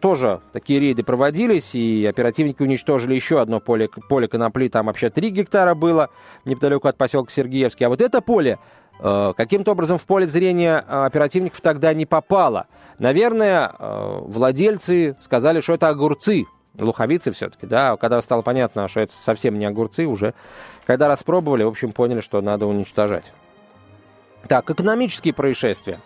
тоже 0.00 0.40
такие 0.52 0.80
рейды 0.80 1.02
проводились, 1.02 1.74
и 1.74 2.04
оперативники 2.04 2.62
уничтожили 2.62 3.14
еще 3.14 3.40
одно 3.40 3.60
поле, 3.60 3.88
поле 4.08 4.28
конопли, 4.28 4.68
там 4.68 4.86
вообще 4.86 5.08
3 5.10 5.30
гектара 5.30 5.74
было, 5.74 6.10
неподалеку 6.44 6.88
от 6.88 6.96
поселка 6.96 7.32
Сергеевский. 7.32 7.86
А 7.86 7.88
вот 7.88 8.00
это 8.00 8.20
поле 8.20 8.58
э, 9.00 9.32
каким-то 9.36 9.72
образом 9.72 9.98
в 9.98 10.04
поле 10.04 10.26
зрения 10.26 10.78
оперативников 10.78 11.60
тогда 11.60 11.94
не 11.94 12.04
попало. 12.04 12.66
Наверное, 12.98 13.72
э, 13.78 14.18
владельцы 14.22 15.16
сказали, 15.20 15.60
что 15.60 15.74
это 15.74 15.88
огурцы, 15.88 16.46
луховицы 16.78 17.32
все-таки, 17.32 17.66
да, 17.66 17.96
когда 17.96 18.20
стало 18.22 18.42
понятно, 18.42 18.88
что 18.88 19.00
это 19.00 19.12
совсем 19.12 19.58
не 19.58 19.64
огурцы, 19.64 20.06
уже 20.06 20.34
когда 20.86 21.08
распробовали, 21.08 21.64
в 21.64 21.68
общем, 21.68 21.92
поняли, 21.92 22.20
что 22.20 22.40
надо 22.40 22.66
уничтожать. 22.66 23.32
Так, 24.48 24.70
экономические 24.70 25.32
происшествия. 25.32 26.00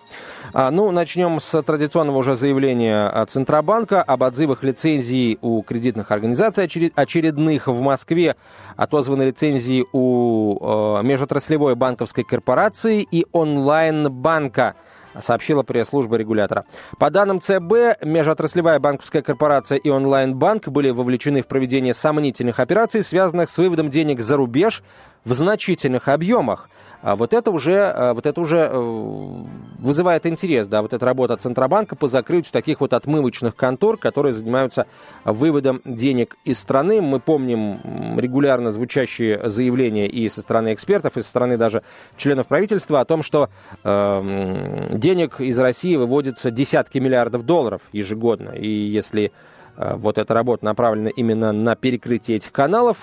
А, 0.52 0.70
ну, 0.70 0.92
начнем 0.92 1.40
с 1.40 1.60
традиционного 1.62 2.18
уже 2.18 2.36
заявления 2.36 3.24
Центробанка 3.26 4.00
об 4.00 4.22
отзывах 4.22 4.62
лицензий 4.62 5.38
у 5.42 5.62
кредитных 5.62 6.12
организаций 6.12 6.64
очередных 6.94 7.66
в 7.66 7.80
Москве. 7.80 8.36
Отозваны 8.76 9.24
лицензии 9.24 9.84
у 9.92 10.98
э, 10.98 11.02
межотраслевой 11.02 11.74
банковской 11.74 12.22
корпорации 12.22 13.02
и 13.02 13.26
онлайн-банка 13.32 14.76
сообщила 15.20 15.62
пресс-служба 15.62 16.16
регулятора. 16.16 16.64
По 16.98 17.10
данным 17.10 17.40
ЦБ, 17.40 18.02
межотраслевая 18.02 18.78
банковская 18.78 19.22
корпорация 19.22 19.78
и 19.78 19.88
онлайн-банк 19.90 20.68
были 20.68 20.90
вовлечены 20.90 21.42
в 21.42 21.46
проведение 21.46 21.94
сомнительных 21.94 22.60
операций, 22.60 23.02
связанных 23.02 23.50
с 23.50 23.58
выводом 23.58 23.90
денег 23.90 24.20
за 24.20 24.36
рубеж 24.36 24.82
в 25.24 25.34
значительных 25.34 26.08
объемах. 26.08 26.68
А 27.02 27.16
вот 27.16 27.32
это 27.32 27.50
уже, 27.50 27.92
а, 27.94 28.14
вот 28.14 28.26
это 28.26 28.40
уже 28.40 28.68
э, 28.70 29.44
вызывает 29.78 30.26
интерес, 30.26 30.66
да, 30.66 30.82
вот 30.82 30.92
эта 30.92 31.04
работа 31.06 31.36
Центробанка 31.36 31.96
по 31.96 32.08
закрытию 32.08 32.52
таких 32.52 32.80
вот 32.80 32.92
отмывочных 32.92 33.54
контор, 33.54 33.96
которые 33.96 34.32
занимаются 34.32 34.86
выводом 35.24 35.80
денег 35.84 36.36
из 36.44 36.58
страны. 36.58 37.00
Мы 37.00 37.20
помним 37.20 38.18
регулярно 38.18 38.70
звучащие 38.70 39.48
заявления 39.48 40.08
и 40.08 40.28
со 40.28 40.42
стороны 40.42 40.72
экспертов, 40.72 41.16
и 41.16 41.22
со 41.22 41.28
стороны 41.28 41.56
даже 41.56 41.82
членов 42.16 42.48
правительства 42.48 43.00
о 43.00 43.04
том, 43.04 43.22
что 43.22 43.48
э, 43.84 44.88
денег 44.94 45.40
из 45.40 45.58
России 45.58 45.94
выводится 45.94 46.50
десятки 46.50 46.98
миллиардов 46.98 47.44
долларов 47.44 47.82
ежегодно. 47.92 48.50
И 48.50 48.68
если 48.68 49.32
вот 49.78 50.18
эта 50.18 50.34
работа 50.34 50.64
направлена 50.64 51.10
именно 51.10 51.52
на 51.52 51.76
перекрытие 51.76 52.38
этих 52.38 52.50
каналов, 52.50 52.96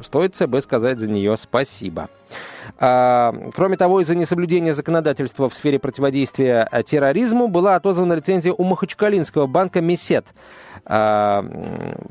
стоит 0.00 0.34
ЦБ 0.34 0.60
сказать 0.60 0.98
за 0.98 1.10
нее 1.10 1.36
спасибо. 1.36 2.08
А, 2.78 3.34
кроме 3.54 3.76
того, 3.76 4.00
из-за 4.00 4.14
несоблюдения 4.14 4.74
законодательства 4.74 5.48
в 5.48 5.54
сфере 5.54 5.78
противодействия 5.78 6.66
э, 6.70 6.82
терроризму 6.82 7.48
была 7.48 7.76
отозвана 7.76 8.14
лицензия 8.14 8.52
у 8.52 8.64
Махачкалинского 8.64 9.46
банка 9.46 9.80
«Месет». 9.80 10.34
А, 10.86 11.44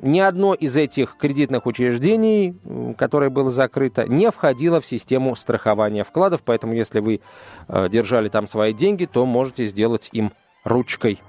ни 0.02 0.20
одно 0.20 0.54
из 0.54 0.78
этих 0.78 1.18
кредитных 1.18 1.66
учреждений, 1.66 2.56
которое 2.98 3.30
было 3.30 3.50
закрыто, 3.50 4.08
не 4.08 4.32
входило 4.32 4.80
в 4.80 4.86
систему 4.86 5.36
страхования 5.36 6.04
вкладов, 6.04 6.42
поэтому 6.46 6.74
если 6.74 7.00
вы 7.00 7.22
э, 7.68 7.90
держали 7.90 8.30
там 8.30 8.48
свои 8.48 8.74
деньги, 8.74 9.06
то 9.06 9.26
можете 9.26 9.66
сделать 9.66 10.10
им 10.12 10.34
ручкой. 10.64 11.20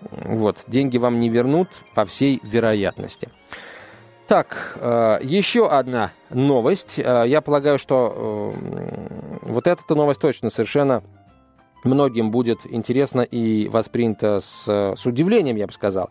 Вот, 0.00 0.58
деньги 0.66 0.98
вам 0.98 1.20
не 1.20 1.28
вернут 1.28 1.68
по 1.94 2.04
всей 2.04 2.40
вероятности. 2.42 3.30
Так, 4.26 4.76
э, 4.80 5.18
еще 5.22 5.68
одна 5.68 6.12
новость. 6.30 6.98
Э, 6.98 7.24
я 7.26 7.40
полагаю, 7.40 7.78
что 7.78 8.52
э, 8.54 9.38
вот 9.42 9.68
эта 9.68 9.94
новость 9.94 10.20
точно 10.20 10.50
совершенно 10.50 11.04
многим 11.84 12.32
будет 12.32 12.58
интересна 12.64 13.20
и 13.20 13.68
воспринята 13.68 14.40
с, 14.40 14.66
с 14.96 15.06
удивлением, 15.06 15.54
я 15.54 15.68
бы 15.68 15.72
сказал. 15.72 16.10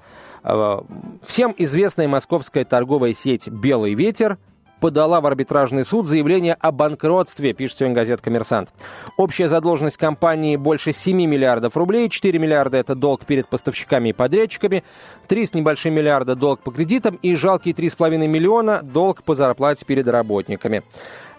Всем 1.24 1.54
известная 1.58 2.08
московская 2.08 2.64
торговая 2.64 3.14
сеть 3.14 3.50
«Белый 3.50 3.96
ветер» 3.96 4.38
подала 4.80 5.22
в 5.22 5.26
арбитражный 5.26 5.86
суд 5.86 6.08
заявление 6.08 6.56
о 6.60 6.72
банкротстве, 6.72 7.54
пишет 7.54 7.80
сегодня 7.80 7.96
газета 7.96 8.24
«Коммерсант». 8.24 8.70
Общая 9.18 9.48
задолженность 9.48 9.98
компании 9.98 10.56
больше 10.56 10.92
7 10.92 11.16
миллиардов 11.16 11.78
рублей, 11.78 12.10
4 12.10 12.38
миллиарда– 12.40 12.78
это 12.80 12.96
долг 12.96 13.26
перед 13.26 13.48
поставщиками 13.48 14.10
и 14.10 14.14
подрядчиками, 14.14 14.84
3 15.28 15.46
с 15.46 15.54
небольшим 15.54 15.94
миллиарда– 15.94 16.36
долг 16.36 16.62
по 16.62 16.72
кредитам 16.72 17.16
и 17.22 17.36
жалкие 17.36 17.74
3,5 17.74 18.28
миллиона– 18.28 18.82
долг 18.84 19.24
по 19.24 19.36
зарплате 19.36 19.86
перед 19.86 20.08
работниками. 20.08 20.84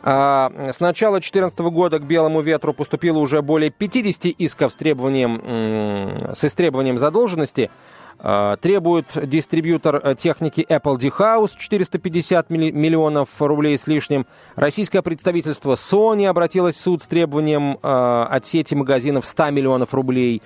А, 0.03 0.53
с 0.73 0.81
начала 0.81 1.15
2014 1.15 1.59
года 1.59 1.99
к 1.99 2.03
«Белому 2.03 2.41
ветру» 2.41 2.73
поступило 2.73 3.19
уже 3.19 3.43
более 3.43 3.71
50 3.71 4.27
исков 4.27 4.73
с, 4.73 4.77
требованием, 4.77 6.33
с 6.35 6.45
истребованием 6.45 6.99
задолженности– 6.99 7.71
требует 8.19 9.07
дистрибьютор 9.29 9.97
э, 9.97 10.15
техники 10.15 10.65
Apple 10.69 10.99
D-House 10.99 11.53
450 11.57 12.51
миллионов 12.51 13.29
рублей 13.41 13.79
с 13.79 13.87
лишним. 13.87 14.27
Российское 14.55 15.03
представительство 15.03 15.75
Sony 15.75 16.27
обратилось 16.27 16.77
в 16.77 16.81
суд 16.81 17.03
с 17.03 17.07
требованием 17.07 17.79
э, 17.83 18.27
от 18.31 18.47
сети 18.47 18.75
магазинов 18.75 19.27
100 19.27 19.51
миллионов 19.51 19.95
рублей. 19.95 20.43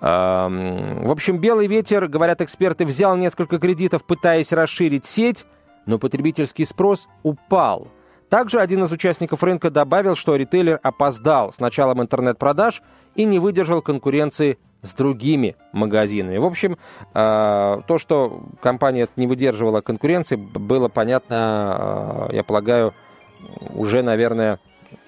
В 0.00 1.10
общем, 1.10 1.38
«Белый 1.38 1.66
ветер», 1.66 2.06
говорят 2.06 2.40
эксперты, 2.42 2.84
взял 2.84 3.16
несколько 3.16 3.58
кредитов, 3.58 4.04
пытаясь 4.04 4.52
расширить 4.52 5.06
сеть, 5.06 5.46
но 5.86 5.98
потребительский 5.98 6.64
спрос 6.64 7.08
упал. 7.22 7.88
Также 8.30 8.60
один 8.60 8.84
из 8.84 8.92
участников 8.92 9.42
рынка 9.42 9.70
добавил, 9.70 10.14
что 10.14 10.36
ритейлер 10.36 10.78
опоздал 10.82 11.52
с 11.52 11.58
началом 11.58 12.00
интернет-продаж 12.00 12.82
и 13.16 13.24
не 13.24 13.40
выдержал 13.40 13.82
конкуренции 13.82 14.58
с 14.82 14.94
другими 14.94 15.56
магазинами. 15.72 16.38
В 16.38 16.44
общем, 16.44 16.78
а, 17.14 17.80
то, 17.86 17.98
что 17.98 18.42
компания 18.62 19.08
не 19.16 19.26
выдерживала 19.26 19.80
конкуренции, 19.80 20.36
было 20.36 20.88
понятно, 20.88 21.36
а, 21.38 22.28
я 22.32 22.42
полагаю, 22.42 22.94
уже, 23.74 24.02
наверное, 24.02 24.58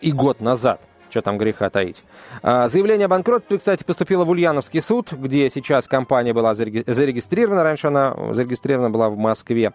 и 0.01 0.13
год 0.13 0.41
назад. 0.41 0.81
Что 1.11 1.21
там 1.21 1.37
греха 1.37 1.69
таить. 1.69 2.05
А, 2.43 2.69
заявление 2.69 3.05
о 3.05 3.09
банкротстве, 3.09 3.59
кстати, 3.59 3.85
поступило 3.85 4.25
в 4.25 4.31
Ульяновский 4.31 4.81
суд, 4.81 5.13
где 5.13 5.51
сейчас 5.51 5.87
компания 5.87 6.33
была 6.33 6.55
зарегистрирована. 6.55 7.63
Раньше 7.63 7.89
она 7.89 8.17
зарегистрирована 8.33 8.89
была 8.89 9.11
в 9.11 9.19
Москве. 9.19 9.73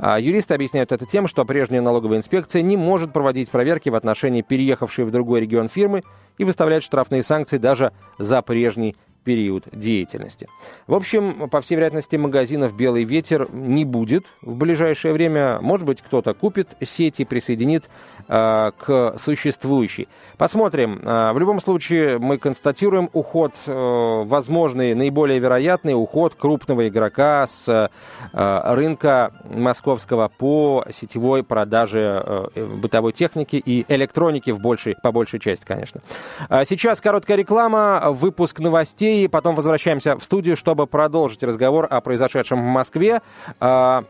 Юристы 0.00 0.54
объясняют 0.54 0.90
это 0.90 1.06
тем, 1.06 1.28
что 1.28 1.44
прежняя 1.44 1.80
налоговая 1.80 2.18
инспекция 2.18 2.62
не 2.62 2.76
может 2.76 3.12
проводить 3.12 3.50
проверки 3.50 3.88
в 3.88 3.94
отношении 3.94 4.42
переехавшей 4.42 5.04
в 5.04 5.12
другой 5.12 5.42
регион 5.42 5.68
фирмы 5.68 6.02
и 6.38 6.44
выставлять 6.44 6.82
штрафные 6.82 7.22
санкции 7.22 7.58
даже 7.58 7.92
за 8.18 8.42
прежний 8.42 8.96
период 9.24 9.64
деятельности. 9.72 10.48
В 10.86 10.94
общем, 10.94 11.48
по 11.48 11.60
всей 11.60 11.76
вероятности, 11.76 12.16
магазинов 12.16 12.74
«Белый 12.74 13.04
ветер» 13.04 13.48
не 13.52 13.84
будет 13.84 14.26
в 14.42 14.56
ближайшее 14.56 15.12
время. 15.14 15.58
Может 15.60 15.86
быть, 15.86 16.02
кто-то 16.02 16.34
купит 16.34 16.68
сети, 16.82 17.24
присоединит 17.24 17.84
э, 18.28 18.70
к 18.76 19.14
существующей. 19.18 20.08
Посмотрим. 20.36 21.00
Э, 21.02 21.32
в 21.32 21.38
любом 21.38 21.60
случае, 21.60 22.18
мы 22.18 22.38
констатируем 22.38 23.10
уход, 23.12 23.52
э, 23.66 24.22
возможный, 24.24 24.94
наиболее 24.94 25.38
вероятный 25.38 25.94
уход 25.94 26.34
крупного 26.34 26.88
игрока 26.88 27.46
с 27.46 27.68
э, 27.68 28.74
рынка 28.74 29.32
московского 29.44 30.28
по 30.28 30.84
сетевой 30.90 31.42
продаже 31.42 32.50
э, 32.54 32.66
бытовой 32.76 33.12
техники 33.12 33.56
и 33.56 33.84
электроники 33.88 34.50
в 34.50 34.60
большей, 34.60 34.96
по 35.02 35.12
большей 35.12 35.40
части, 35.40 35.66
конечно. 35.66 36.00
А 36.48 36.64
сейчас 36.64 37.00
короткая 37.00 37.36
реклама, 37.36 38.10
выпуск 38.10 38.60
новостей 38.60 39.09
и 39.10 39.28
потом 39.28 39.54
возвращаемся 39.54 40.16
в 40.16 40.24
студию, 40.24 40.56
чтобы 40.56 40.86
продолжить 40.86 41.42
разговор 41.42 41.86
о 41.88 42.00
произошедшем 42.00 42.60
в 42.60 42.66
Москве. 42.66 43.22
А, 43.58 44.04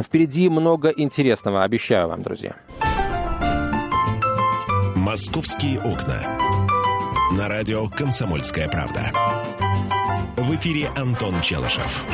впереди 0.00 0.48
много 0.48 0.88
интересного, 0.88 1.62
обещаю 1.62 2.08
вам, 2.08 2.22
друзья. 2.22 2.56
«Московские 4.94 5.80
окна». 5.80 6.38
На 7.36 7.48
радио 7.48 7.88
«Комсомольская 7.88 8.68
правда». 8.68 9.12
В 10.36 10.54
эфире 10.54 10.88
Антон 10.96 11.40
Челышев. 11.42 12.04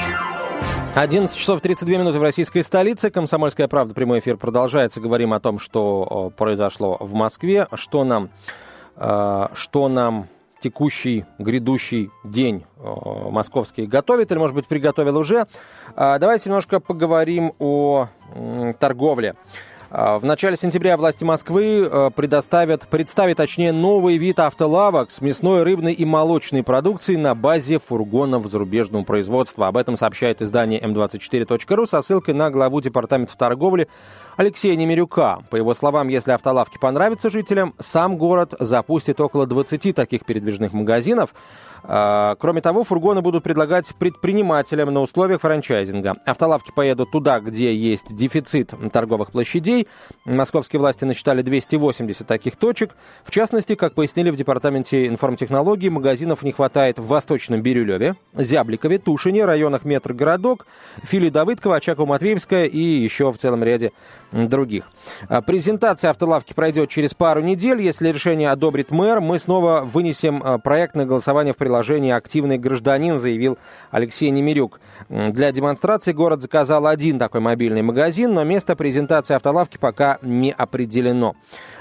11 0.95 1.37
часов 1.37 1.61
32 1.61 1.99
минуты 1.99 2.19
в 2.19 2.23
российской 2.23 2.63
столице. 2.63 3.11
Комсомольская 3.11 3.69
правда. 3.69 3.93
Прямой 3.93 4.21
эфир 4.21 4.37
продолжается. 4.39 5.01
Говорим 5.01 5.35
о 5.35 5.41
том, 5.41 5.59
что 5.59 6.33
произошло 6.37 6.97
в 7.01 7.13
Москве, 7.13 7.69
что 7.75 8.03
нам, 8.05 8.31
а, 8.97 9.51
что 9.55 9.89
нам 9.89 10.29
текущий, 10.67 11.25
грядущий 11.39 12.11
день 12.25 12.65
э, 12.79 12.83
московский 13.31 13.87
готовит, 13.87 14.33
или, 14.33 14.39
может 14.39 14.57
быть, 14.57 14.67
приготовил 14.67 15.17
уже. 15.17 15.47
А, 15.95 16.19
давайте 16.19 16.49
немножко 16.49 16.81
поговорим 16.81 17.53
о 17.61 18.09
торговле. 18.81 19.37
В 19.89 20.25
начале 20.25 20.57
сентября 20.57 20.97
власти 20.97 21.23
Москвы 21.23 22.11
предоставят, 22.17 22.89
представят, 22.89 23.37
точнее, 23.37 23.73
новый 23.73 24.17
вид 24.17 24.41
автолавок 24.41 25.13
с 25.13 25.21
мясной, 25.21 25.63
рыбной 25.63 25.93
и 25.93 26.05
молочной 26.05 26.65
продукцией 26.65 27.21
на 27.21 27.37
базе 27.37 27.79
фургонов 27.79 28.47
зарубежного 28.49 29.05
производства. 29.05 29.69
Об 29.69 29.77
этом 29.77 29.97
сообщает 29.97 30.43
издание 30.43 30.81
m24.ru 30.83 31.87
со 31.87 32.03
ссылкой 32.03 32.35
на 32.35 32.51
главу 32.51 32.81
Департамента 32.81 33.39
торговли 33.39 33.87
Алексея 34.37 34.77
Немирюка. 34.77 35.43
По 35.49 35.57
его 35.57 35.73
словам, 35.73 36.09
если 36.09 36.33
автолавки 36.33 36.77
понравятся 36.79 37.31
жителям, 37.31 37.75
сам 37.79 38.19
город 38.19 38.55
запустит 38.61 39.19
около 39.19 39.47
20 39.47 39.95
таких 39.95 40.27
передвижных 40.27 40.75
магазинов. 40.75 41.33
А, 41.89 42.35
кроме 42.37 42.61
того, 42.61 42.85
фургоны 42.85 43.23
будут 43.23 43.45
предлагать 43.45 43.95
предпринимателям 43.95 44.93
на 44.93 45.01
условиях 45.01 45.41
франчайзинга. 45.41 46.17
Автолавки 46.27 46.73
поедут 46.75 47.13
туда, 47.13 47.41
где 47.41 47.75
есть 47.75 48.15
дефицит 48.15 48.75
торговых 48.93 49.31
площадей. 49.31 49.87
Московские 50.25 50.81
власти 50.81 51.05
насчитали 51.05 51.43
280 51.43 52.27
таких 52.27 52.57
точек. 52.57 52.95
В 53.25 53.31
частности, 53.31 53.75
как 53.75 53.95
пояснили 53.95 54.31
в 54.31 54.37
Департаменте 54.37 55.07
информтехнологий, 55.07 55.89
магазинов 55.89 56.43
не 56.43 56.53
хватает 56.53 56.99
в 56.99 57.07
Восточном 57.07 57.63
Бирюлеве, 57.63 58.17
Зябликове, 58.35 58.99
Тушине, 58.99 59.45
районах 59.45 59.85
Метр-Городок, 59.85 60.67
Филии 61.05 61.31
Давыдкова, 61.31 61.79
Очаково-Матвеевская 61.79 62.67
и 62.67 62.81
еще 62.81 63.31
в 63.31 63.39
целом 63.39 63.63
ряде 63.63 63.93
других. 64.33 64.91
А, 65.29 65.41
презентация 65.41 66.11
автолавки 66.11 66.53
пройдет 66.53 66.91
через 66.91 67.15
пару 67.15 67.43
недель. 67.43 67.81
Если 67.81 68.09
решение 68.09 68.51
одобрит 68.51 68.91
мэр, 68.91 69.21
мы 69.21 69.39
снова 69.39 69.83
вынесем 69.83 70.43
а, 70.45 70.59
проект 70.59 70.95
на 70.95 71.07
голосование 71.07 71.53
в 71.53 71.57
приложении 71.57 72.13
«Активный 72.13 72.59
гражданин», 72.59 73.19
заявил 73.19 73.59
Алексей 73.91 74.31
Немирюк. 74.31 74.81
Для 75.09 75.53
демонстрации 75.53 76.13
город 76.13 76.43
заказал 76.43 76.87
один 76.87 77.19
такой 77.19 77.41
мобильный 77.41 77.83
магазин, 77.83 78.35
но 78.35 78.45
место 78.45 78.77
презентации 78.77 79.35
автолавки 79.35 79.79
пока 79.79 80.19
не 80.23 80.53
определено. 80.53 81.35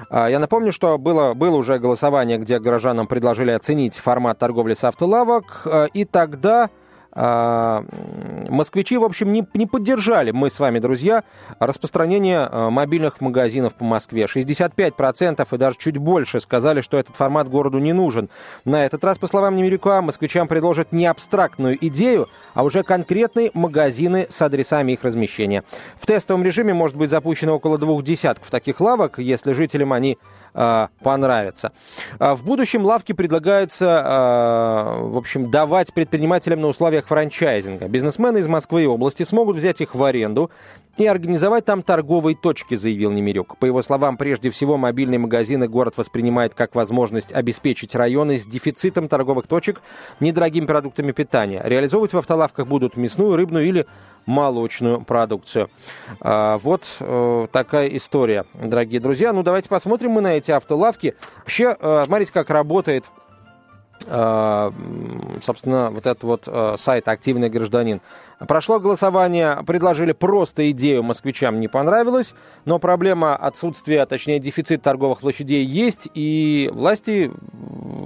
А, 0.10 0.30
я 0.30 0.40
напомню, 0.40 0.72
что 0.72 0.98
было, 0.98 1.34
было 1.34 1.56
уже 1.56 1.80
голосование, 1.80 2.38
где 2.38 2.60
горожанам 2.60 3.08
предложили 3.08 3.52
оценить 3.52 3.96
формат 3.96 4.40
торговли 4.40 4.74
с 4.74 4.84
автолавок, 4.84 5.68
и 5.94 6.06
тогда 6.06 6.70
москвичи, 7.16 8.98
в 8.98 9.04
общем, 9.04 9.32
не, 9.32 9.48
не 9.54 9.66
поддержали, 9.66 10.32
мы 10.32 10.50
с 10.50 10.60
вами, 10.60 10.80
друзья, 10.80 11.24
распространение 11.60 12.40
а, 12.40 12.70
мобильных 12.70 13.22
магазинов 13.22 13.76
по 13.76 13.86
Москве. 13.86 14.26
65% 14.26 15.48
и 15.50 15.58
даже 15.58 15.78
чуть 15.78 15.98
больше 15.98 16.42
сказали, 16.42 16.82
что 16.82 16.98
этот 16.98 17.16
формат 17.16 17.48
городу 17.48 17.80
не 17.80 17.94
нужен. 17.94 18.30
На 18.66 18.86
этот 18.86 19.04
раз, 19.06 19.18
по 19.18 19.28
словам 19.28 19.56
Немирюка, 19.56 20.02
москвичам 20.02 20.50
предложат 20.50 20.92
не 20.92 21.06
абстрактную 21.06 21.78
идею, 21.88 22.28
а 22.54 22.64
уже 22.64 22.84
конкретные 22.84 23.50
магазины 23.54 24.28
с 24.30 24.42
адресами 24.42 24.92
их 24.92 25.04
размещения. 25.04 25.64
В 25.96 26.06
тестовом 26.06 26.44
режиме 26.44 26.74
может 26.74 26.98
быть 26.98 27.10
запущено 27.10 27.56
около 27.56 27.78
двух 27.78 28.04
десятков 28.04 28.50
таких 28.50 28.82
лавок, 28.82 29.20
если 29.20 29.54
жителям 29.54 29.94
они 29.94 30.18
э, 30.56 30.88
понравятся. 31.04 31.72
В 32.20 32.44
будущем 32.44 32.84
лавки 32.84 33.14
предлагается, 33.14 33.86
э, 33.86 35.02
в 35.08 35.18
общем, 35.18 35.52
давать 35.52 35.94
предпринимателям 35.94 36.62
на 36.62 36.68
условиях 36.68 37.08
франчайзинга. 37.08 37.88
Бизнесмены 37.88 38.40
из 38.40 38.48
Москвы 38.48 38.84
и 38.84 38.86
области 38.88 39.24
смогут 39.24 39.58
взять 39.58 39.82
их 39.82 39.94
в 39.94 40.04
аренду 40.04 40.50
и 40.98 41.06
организовать 41.06 41.66
там 41.66 41.84
торговые 41.84 42.36
точки, 42.36 42.76
заявил 42.76 43.12
Немирюк. 43.12 43.58
По 43.58 43.66
его 43.66 43.82
словам, 43.82 44.18
прежде 44.18 44.50
всего 44.50 44.78
мобильные 44.78 45.20
магазины 45.20 45.68
город 45.68 45.96
воспринимает 45.98 46.54
как 46.54 46.74
возможность 46.74 47.34
обеспечить 47.34 47.96
районы 47.96 48.40
с 48.40 48.46
дефицитом 48.46 49.10
торговых 49.10 49.48
точек 49.48 49.82
недорогими 50.20 50.66
продуктами 50.66 51.12
питания. 51.12 51.62
Реализовывать 51.64 52.14
в 52.14 52.18
автолавках 52.18 52.68
будут 52.68 52.96
мясную, 52.96 53.36
рыбную 53.36 53.68
или 53.68 53.86
молочную 54.26 55.02
продукцию. 55.02 55.70
А, 56.20 56.58
вот 56.60 56.84
э, 57.00 57.48
такая 57.52 57.88
история, 57.90 58.46
дорогие 58.54 59.00
друзья. 59.00 59.34
Ну, 59.34 59.44
давайте 59.44 59.70
посмотрим 59.70 60.12
мы 60.12 60.22
на 60.22 60.34
эти 60.34 60.52
автолавки. 60.52 61.16
Вообще, 61.40 61.76
э, 61.80 62.04
смотрите, 62.06 62.32
как 62.32 62.50
работает 62.50 63.06
э, 64.08 64.72
собственно, 65.42 65.90
вот 65.90 66.06
этот 66.06 66.24
вот 66.24 66.80
сайт 66.80 67.08
«Активный 67.08 67.50
гражданин». 67.50 68.02
Прошло 68.40 68.80
голосование, 68.80 69.64
предложили 69.66 70.12
просто 70.12 70.70
идею, 70.72 71.04
москвичам 71.04 71.62
не 71.62 71.70
понравилось, 71.70 72.34
но 72.66 72.80
проблема 72.80 73.36
отсутствия, 73.36 74.06
точнее 74.06 74.40
дефицит 74.40 74.82
торговых 74.82 75.22
площадей 75.22 75.64
есть, 75.64 76.10
и 76.14 76.70
власти, 76.74 77.32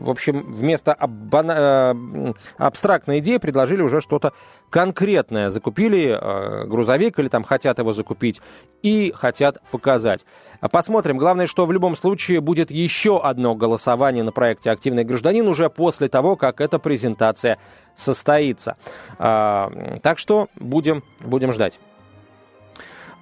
в 0.04 0.10
общем, 0.10 0.54
вместо 0.54 0.94
аббана... 0.94 1.54
Э, 1.58 2.34
абстрактной 2.58 3.20
идеи 3.20 3.38
предложили 3.38 3.82
уже 3.82 4.02
что-то 4.02 4.34
конкретное. 4.70 5.50
Закупили 5.50 6.18
э, 6.20 6.66
грузовик 6.66 7.20
или 7.20 7.28
там 7.28 7.44
хотят 7.44 7.80
его 7.80 7.94
закупить 7.94 8.42
и 8.82 9.14
хотят 9.16 9.62
показать. 9.72 10.26
Посмотрим. 10.72 11.18
Главное, 11.18 11.48
что 11.48 11.66
в 11.66 11.72
любом 11.72 11.96
случае 11.96 12.42
будет 12.42 12.72
еще 12.72 13.22
одно 13.22 13.56
голосование 13.56 14.24
на 14.24 14.32
проекте 14.32 14.72
«Активный 14.72 15.04
гражданин» 15.04 15.48
уже 15.48 15.70
после 15.70 16.10
того, 16.10 16.36
как 16.36 16.62
эта 16.62 16.80
презентация 16.80 17.58
состоится. 17.96 18.78
А, 19.18 20.00
так 20.02 20.20
что 20.20 20.48
будем, 20.56 21.04
будем 21.22 21.52
ждать. 21.52 21.80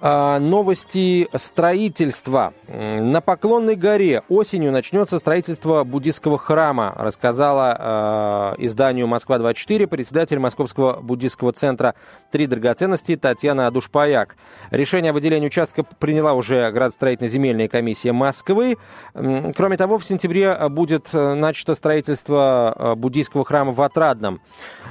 А, 0.00 0.38
новости 0.38 1.28
строительства. 1.34 2.52
На 2.68 3.20
Поклонной 3.20 3.74
горе 3.74 4.22
осенью 4.28 4.70
начнется 4.70 5.18
строительство 5.18 5.82
буддийского 5.82 6.38
храма, 6.38 6.94
рассказала 6.96 8.54
э, 8.58 8.64
изданию 8.64 9.08
«Москва-24» 9.08 9.88
председатель 9.88 10.38
Московского 10.38 11.00
буддийского 11.00 11.52
центра 11.52 11.96
«Три 12.30 12.46
драгоценности» 12.46 13.16
Татьяна 13.16 13.66
Адушпаяк. 13.66 14.36
Решение 14.70 15.10
о 15.10 15.14
выделении 15.14 15.48
участка 15.48 15.82
приняла 15.82 16.34
уже 16.34 16.70
градостроительно-земельная 16.70 17.66
комиссия 17.66 18.12
Москвы. 18.12 18.76
Кроме 19.14 19.76
того, 19.76 19.98
в 19.98 20.04
сентябре 20.04 20.56
будет 20.68 21.12
начато 21.12 21.74
строительство 21.74 22.94
буддийского 22.96 23.44
храма 23.44 23.72
в 23.72 23.82
Отрадном. 23.82 24.40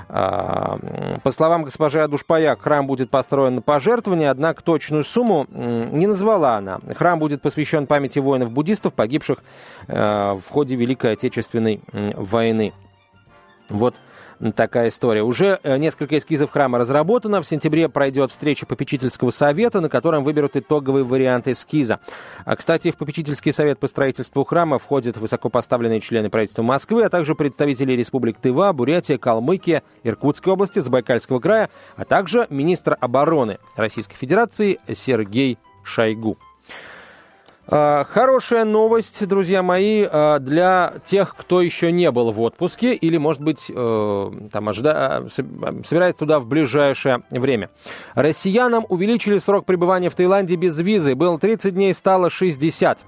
Э, 0.10 1.18
по 1.24 1.32
словам 1.32 1.64
госпожи 1.64 2.02
Адушпаяк, 2.02 2.62
храм 2.62 2.88
будет 2.88 3.10
построен 3.10 3.56
на 3.56 3.62
пожертвование, 3.62 4.30
однако 4.30 4.64
точную 4.64 4.97
точную 4.98 5.04
сумму 5.04 5.48
не 5.52 6.08
назвала 6.08 6.58
она. 6.58 6.80
Храм 6.96 7.20
будет 7.20 7.42
посвящен 7.42 7.88
памяти 7.88 8.20
воинов-буддистов, 8.20 8.94
погибших 8.94 9.40
э, 9.88 9.94
в 10.34 10.50
ходе 10.50 10.76
Великой 10.76 11.14
Отечественной 11.14 11.82
войны. 12.16 12.74
Вот 13.70 13.96
такая 14.56 14.90
история. 14.90 15.24
Уже 15.24 15.60
э, 15.64 15.78
несколько 15.78 16.18
эскизов 16.18 16.52
храма 16.52 16.80
разработано. 16.80 17.42
В 17.42 17.48
сентябре 17.48 17.90
пройдет 17.90 18.32
встреча 18.32 18.66
попечительского 18.66 19.32
совета, 19.32 19.82
на 19.82 19.90
котором 19.90 20.24
выберут 20.24 20.56
итоговый 20.56 21.04
вариант 21.04 21.48
эскиза. 21.48 22.00
А, 22.46 22.56
кстати, 22.56 22.92
в 22.92 22.98
попечительский 22.98 23.52
совет 23.52 23.80
по 23.80 23.88
строительству 23.88 24.44
храма 24.44 24.80
входят 24.80 25.18
высокопоставленные 25.18 26.00
члены 26.00 26.30
правительства 26.30 26.64
Москвы, 26.64 27.04
а 27.04 27.10
также 27.10 27.36
представители 27.36 27.94
республик 27.94 28.38
Тыва, 28.40 28.74
Бурятия, 28.74 29.18
Калмыкия, 29.18 29.84
Иркутской 30.04 30.54
области, 30.54 30.80
Забайкальского 30.80 31.40
края, 31.40 31.70
а 31.96 32.06
также 32.06 32.48
министр 32.50 32.98
обороны 33.00 33.58
Российской 33.76 34.16
Федерации 34.16 34.80
Сергей 34.94 35.58
Шойгу. 35.84 36.38
А, 37.70 38.06
хорошая 38.06 38.64
новость, 38.64 39.28
друзья 39.28 39.62
мои, 39.62 40.08
а, 40.10 40.40
для 40.40 40.94
тех, 41.04 41.36
кто 41.36 41.62
еще 41.62 41.92
не 41.92 42.10
был 42.12 42.32
в 42.32 42.40
отпуске 42.40 42.94
или, 42.94 43.18
может 43.18 43.42
быть, 43.42 43.70
э, 43.70 44.32
там 44.52 44.70
ожида... 44.70 45.28
Собирается 45.86 46.20
туда 46.20 46.40
в 46.40 46.48
ближайшее 46.48 47.24
время. 47.30 47.70
Россиянам 48.16 48.86
увеличили 48.88 49.38
срок 49.38 49.66
пребывания 49.66 50.10
в 50.10 50.16
Таиланде 50.16 50.56
без 50.56 50.78
визы. 50.80 51.16
Было 51.16 51.38
30 51.38 51.74
дней, 51.74 51.94
стало 51.94 52.30
60. 52.30 53.00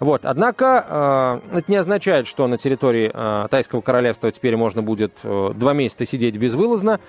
Вот. 0.00 0.24
Однако 0.24 1.40
э, 1.52 1.58
это 1.58 1.70
не 1.70 1.76
означает, 1.76 2.26
что 2.26 2.46
на 2.46 2.58
территории 2.58 3.10
э, 3.12 3.48
Тайского 3.50 3.80
королевства 3.80 4.30
теперь 4.30 4.56
можно 4.56 4.82
будет 4.82 5.12
э, 5.22 5.52
два 5.54 5.72
месяца 5.72 6.06
сидеть 6.06 6.36
безвылазно. 6.36 7.00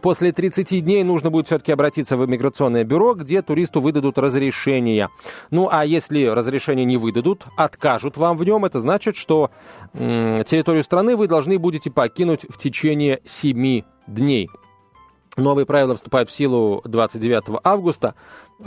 После 0.00 0.32
30 0.32 0.84
дней 0.84 1.02
нужно 1.04 1.30
будет 1.30 1.46
все-таки 1.46 1.72
обратиться 1.72 2.16
в 2.16 2.24
иммиграционное 2.24 2.84
бюро, 2.84 3.14
где 3.14 3.42
туристу 3.42 3.80
выдадут 3.80 4.18
разрешение. 4.18 5.08
Ну 5.50 5.68
а 5.70 5.84
если 5.84 6.24
разрешение 6.24 6.84
не 6.84 6.96
выдадут, 6.96 7.44
откажут 7.56 8.16
вам 8.16 8.36
в 8.36 8.44
нем, 8.44 8.64
это 8.64 8.80
значит, 8.80 9.16
что 9.16 9.50
э, 9.92 10.42
территорию 10.46 10.84
страны 10.84 11.16
вы 11.16 11.28
должны 11.28 11.58
будете 11.58 11.90
покинуть 11.90 12.46
в 12.48 12.56
течение 12.58 13.20
7 13.24 13.82
дней. 14.06 14.48
Новые 15.38 15.66
правила 15.66 15.94
вступают 15.94 16.28
в 16.28 16.34
силу 16.34 16.82
29 16.84 17.60
августа 17.62 18.14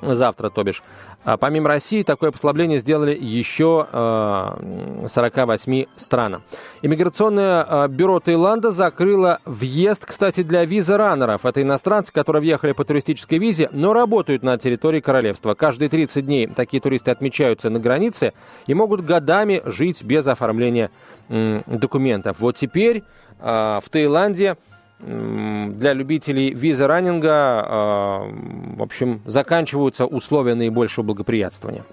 завтра, 0.01 0.49
то 0.49 0.63
бишь. 0.63 0.83
А 1.25 1.35
помимо 1.35 1.67
России, 1.67 2.01
такое 2.03 2.31
послабление 2.31 2.79
сделали 2.79 3.13
еще 3.13 3.87
э, 3.91 5.05
48 5.07 5.85
странам. 5.97 6.43
Иммиграционное 6.81 7.65
э, 7.67 7.87
бюро 7.89 8.21
Таиланда 8.21 8.71
закрыло 8.71 9.39
въезд, 9.43 10.05
кстати, 10.05 10.43
для 10.43 10.63
виза-раннеров. 10.63 11.45
Это 11.45 11.61
иностранцы, 11.61 12.13
которые 12.13 12.41
въехали 12.41 12.71
по 12.71 12.85
туристической 12.85 13.37
визе, 13.37 13.69
но 13.73 13.91
работают 13.91 14.41
на 14.41 14.57
территории 14.57 15.01
королевства. 15.01 15.53
Каждые 15.53 15.89
30 15.89 16.25
дней 16.25 16.47
такие 16.47 16.79
туристы 16.79 17.11
отмечаются 17.11 17.69
на 17.69 17.79
границе 17.79 18.31
и 18.65 18.73
могут 18.73 19.03
годами 19.03 19.61
жить 19.65 20.03
без 20.03 20.25
оформления 20.25 20.89
э, 21.27 21.63
документов. 21.67 22.37
Вот 22.39 22.55
теперь 22.55 23.03
э, 23.41 23.79
в 23.83 23.89
Таиланде 23.89 24.55
для 25.01 25.93
любителей 25.93 26.53
виза-раннинга, 26.53 28.27
в 28.77 28.81
общем, 28.83 29.21
заканчиваются 29.25 30.05
условия 30.05 30.55
наибольшего 30.55 31.03
благоприятствования. 31.03 31.83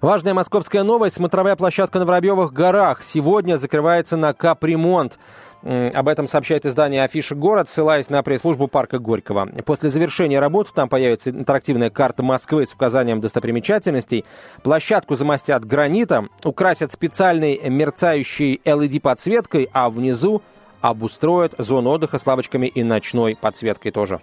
Важная 0.00 0.34
московская 0.34 0.82
новость. 0.82 1.16
Смотровая 1.16 1.56
площадка 1.56 1.98
на 1.98 2.04
Воробьевых 2.04 2.52
горах 2.52 3.02
сегодня 3.02 3.56
закрывается 3.56 4.16
на 4.16 4.34
капремонт. 4.34 5.18
Об 5.62 6.08
этом 6.08 6.26
сообщает 6.26 6.66
издание 6.66 7.04
«Афиша 7.04 7.36
город», 7.36 7.68
ссылаясь 7.68 8.10
на 8.10 8.20
пресс-службу 8.24 8.66
парка 8.66 8.98
Горького. 8.98 9.46
После 9.64 9.90
завершения 9.90 10.40
работ 10.40 10.72
там 10.74 10.88
появится 10.88 11.30
интерактивная 11.30 11.88
карта 11.88 12.24
Москвы 12.24 12.66
с 12.66 12.72
указанием 12.74 13.20
достопримечательностей. 13.20 14.24
Площадку 14.64 15.14
замостят 15.14 15.64
гранитом, 15.64 16.30
украсят 16.44 16.90
специальной 16.90 17.60
мерцающей 17.70 18.60
LED-подсветкой, 18.64 19.70
а 19.72 19.88
внизу 19.88 20.42
обустроят 20.82 21.54
зону 21.56 21.90
отдыха 21.90 22.18
с 22.18 22.26
лавочками 22.26 22.66
и 22.66 22.82
ночной 22.82 23.36
подсветкой 23.40 23.92
тоже. 23.92 24.20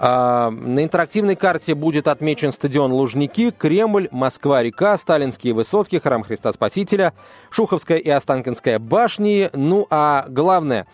А, 0.00 0.50
на 0.50 0.84
интерактивной 0.84 1.34
карте 1.34 1.74
будет 1.74 2.06
отмечен 2.06 2.52
стадион 2.52 2.92
Лужники, 2.92 3.50
Кремль, 3.50 4.08
Москва-река, 4.12 4.96
Сталинские 4.96 5.54
высотки, 5.54 5.98
Храм 5.98 6.22
Христа 6.22 6.52
Спасителя, 6.52 7.12
Шуховская 7.50 7.98
и 7.98 8.08
Останкинская 8.08 8.78
башни. 8.78 9.50
Ну 9.52 9.86
а 9.90 10.26
главное, 10.28 10.86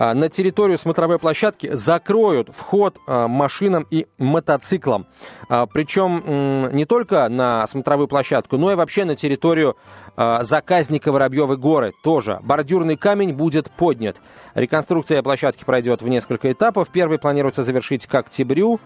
на 0.00 0.28
территорию 0.28 0.78
смотровой 0.78 1.18
площадки 1.18 1.72
закроют 1.74 2.48
вход 2.54 2.96
а, 3.06 3.28
машинам 3.28 3.86
и 3.90 4.06
мотоциклам. 4.18 5.06
Причем 5.48 6.70
не 6.74 6.84
только 6.84 7.28
на 7.28 7.66
смотровую 7.66 8.08
площадку, 8.08 8.56
но 8.56 8.72
и 8.72 8.74
вообще 8.74 9.04
на 9.04 9.16
территорию 9.16 9.76
а, 10.16 10.42
заказника 10.42 11.12
Воробьевы 11.12 11.56
горы 11.56 11.92
тоже. 12.02 12.40
Бордюрный 12.42 12.96
камень 12.96 13.32
будет 13.32 13.70
поднят. 13.70 14.16
Реконструкция 14.54 15.22
площадки 15.22 15.64
пройдет 15.64 16.02
в 16.02 16.08
несколько 16.08 16.52
этапов. 16.52 16.88
Первый 16.90 17.18
планируется 17.18 17.62
завершить 17.62 18.06
к 18.06 18.14
октябрю. 18.14 18.80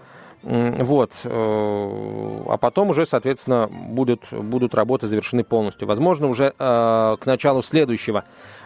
Вот. 0.44 1.12
Э, 1.24 2.42
а 2.48 2.58
потом 2.58 2.90
уже, 2.90 3.06
соответственно, 3.06 3.68
будут, 3.70 4.20
будут 4.30 4.74
работы 4.74 5.06
завершены 5.06 5.42
полностью. 5.42 5.88
Возможно, 5.88 6.28
уже 6.28 6.52
э, 6.58 7.16
к 7.18 7.20
началу 7.24 7.62
следующего 7.62 8.24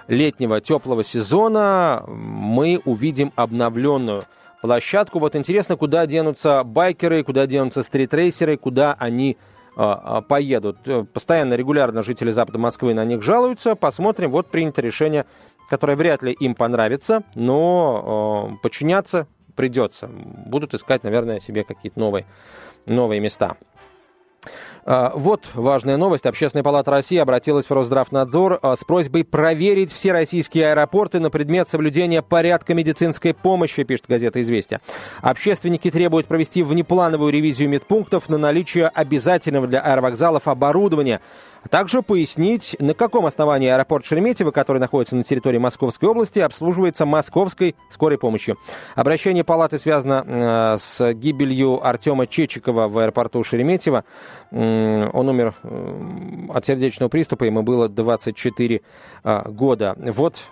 летнего 0.09 0.61
теплого 0.61 1.05
сезона 1.05 2.03
мы 2.09 2.81
увидим 2.85 3.33
обновленную 3.37 4.25
площадку. 4.61 5.21
Вот 5.21 5.37
интересно, 5.37 5.77
куда 5.77 6.07
денутся 6.07 6.65
байкеры, 6.65 7.23
куда 7.23 7.47
денутся 7.47 7.85
стритрейсеры, 7.85 8.57
куда 8.57 8.95
они 8.99 9.37
а, 9.81 10.23
поедут. 10.23 10.79
Э, 10.87 11.05
постоянно, 11.05 11.55
регулярно 11.55 12.03
жители 12.03 12.33
Запада 12.33 12.59
Москвы 12.59 12.95
на 12.95 13.05
них 13.05 13.23
жалуются. 13.23 13.77
Посмотрим. 13.77 14.33
Вот 14.33 14.49
принято 14.49 14.83
решение, 14.83 15.27
которое 15.71 15.95
вряд 15.95 16.25
ли 16.25 16.33
им 16.33 16.57
понравится, 16.57 17.23
но 17.37 18.51
э, 18.51 18.57
подчиняться 18.65 19.29
придется. 19.59 20.09
Будут 20.09 20.73
искать, 20.73 21.03
наверное, 21.03 21.41
себе 21.41 21.65
какие-то 21.65 21.99
новые, 21.99 22.27
новые 22.87 23.21
места. 23.21 23.57
А, 24.85 25.11
вот 25.17 25.47
важная 25.55 25.97
новость. 25.97 26.27
Общественная 26.27 26.63
палата 26.63 26.93
России 26.93 27.19
обратилась 27.19 27.67
в 27.67 27.73
Росздравнадзор 27.73 28.61
а, 28.63 28.77
с 28.77 28.85
просьбой 28.85 29.25
проверить 29.25 29.93
все 29.93 30.13
российские 30.13 30.71
аэропорты 30.71 31.19
на 31.19 31.29
предмет 31.29 31.69
соблюдения 31.69 32.23
порядка 32.23 32.73
медицинской 32.73 33.35
помощи, 33.35 33.83
пишет 33.83 34.07
газета 34.07 34.41
«Известия». 34.43 34.81
Общественники 35.23 35.91
требуют 35.91 36.29
провести 36.29 36.63
внеплановую 36.63 37.33
ревизию 37.33 37.69
медпунктов 37.69 38.29
на 38.29 38.39
наличие 38.39 38.87
обязательного 38.87 39.67
для 39.67 39.81
аэровокзалов 39.81 40.47
оборудования– 40.47 41.21
также 41.69 42.03
пояснить, 42.03 42.77
на 42.79 42.95
каком 42.95 43.27
основании 43.27 43.69
аэропорт 43.69 44.05
Шереметьево, 44.05 44.51
который 44.51 44.79
находится 44.79 45.17
на 45.17 45.23
территории 45.23 45.59
Московской 45.59 46.09
области, 46.09 46.39
обслуживается 46.39 47.07
московской 47.07 47.77
скорой 47.91 48.19
помощью. 48.19 48.57
Обращение 48.95 49.45
палаты 49.45 49.79
связано 49.79 50.25
э, 50.27 50.79
с 50.79 51.13
гибелью 51.15 51.87
Артема 51.87 52.27
Чечикова 52.27 52.89
в 52.89 52.99
аэропорту 52.99 53.45
Шереметьево. 53.45 54.05
Он 54.51 55.29
умер 55.29 55.55
э, 55.63 56.47
от 56.55 56.67
сердечного 56.67 57.11
приступа, 57.11 57.45
ему 57.45 57.63
было 57.63 57.89
24 57.89 58.81
э, 59.25 59.43
года. 59.51 59.95
Вот 59.99 60.43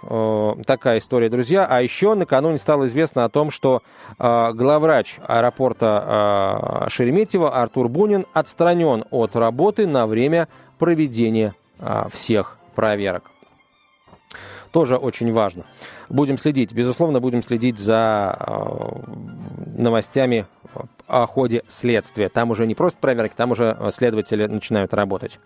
такая 0.66 0.98
история, 0.98 1.28
друзья. 1.28 1.66
А 1.68 1.80
еще 1.80 2.14
накануне 2.14 2.58
стало 2.58 2.84
известно 2.84 3.24
о 3.24 3.28
том, 3.28 3.50
что 3.50 3.82
главврач 4.18 5.16
аэропорта 5.26 6.86
Шереметьево 6.88 7.54
Артур 7.54 7.88
Бунин 7.88 8.26
отстранен 8.32 9.04
от 9.10 9.36
работы 9.36 9.86
на 9.86 10.06
время 10.06 10.48
проведения 10.78 11.54
а, 11.78 12.08
всех 12.08 12.58
проверок. 12.74 13.30
Тоже 14.72 14.96
очень 14.96 15.32
важно. 15.32 15.64
Будем 16.08 16.38
следить, 16.38 16.72
безусловно, 16.74 17.20
будем 17.20 17.42
следить 17.42 17.78
за 17.78 17.96
а, 17.96 19.02
новостями 19.76 20.46
о 21.06 21.26
ходе 21.26 21.62
следствия. 21.68 22.28
Там 22.28 22.50
уже 22.50 22.66
не 22.66 22.74
просто 22.74 22.98
проверки, 23.00 23.34
там 23.36 23.52
уже 23.52 23.76
э, 23.78 23.90
следователи 23.92 24.46
начинают 24.46 24.94
работать. 24.94 25.38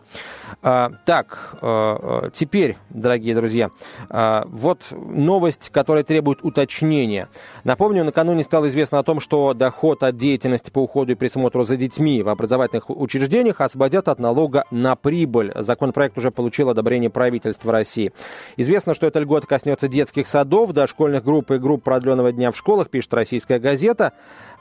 А, 0.62 0.90
так, 1.06 1.56
а, 1.62 2.30
теперь, 2.32 2.76
дорогие 2.90 3.34
друзья, 3.34 3.70
вот 4.10 4.86
новость, 4.90 5.70
которая 5.70 6.04
требует 6.04 6.42
уточнения. 6.42 7.28
Напомню, 7.64 8.04
накануне 8.04 8.42
стало 8.42 8.68
известно 8.68 8.98
о 8.98 9.02
том, 9.02 9.20
что 9.20 9.54
доход 9.54 10.02
от 10.02 10.16
деятельности 10.16 10.70
по 10.70 10.80
уходу 10.80 11.12
и 11.12 11.14
присмотру 11.14 11.62
за 11.62 11.76
детьми 11.76 12.22
в 12.22 12.28
образовательных 12.28 12.90
учреждениях 12.90 13.60
освободят 13.60 14.08
от 14.08 14.18
налога 14.18 14.64
на 14.70 14.96
прибыль. 14.96 15.52
Законопроект 15.56 16.18
уже 16.18 16.30
получил 16.30 16.70
одобрение 16.70 17.10
правительства 17.10 17.72
России. 17.72 18.12
Известно, 18.56 18.94
что 18.94 19.06
эта 19.06 19.18
льгота 19.20 19.46
коснется 19.46 19.88
детских 19.88 20.26
садов, 20.26 20.72
дошкольных 20.72 21.24
групп 21.24 21.50
и 21.50 21.58
групп 21.58 21.84
продленного 21.84 22.32
дня 22.32 22.50
в 22.50 22.56
школах, 22.56 22.90
пишет 22.90 23.12
российская 23.14 23.58
газета. 23.58 24.12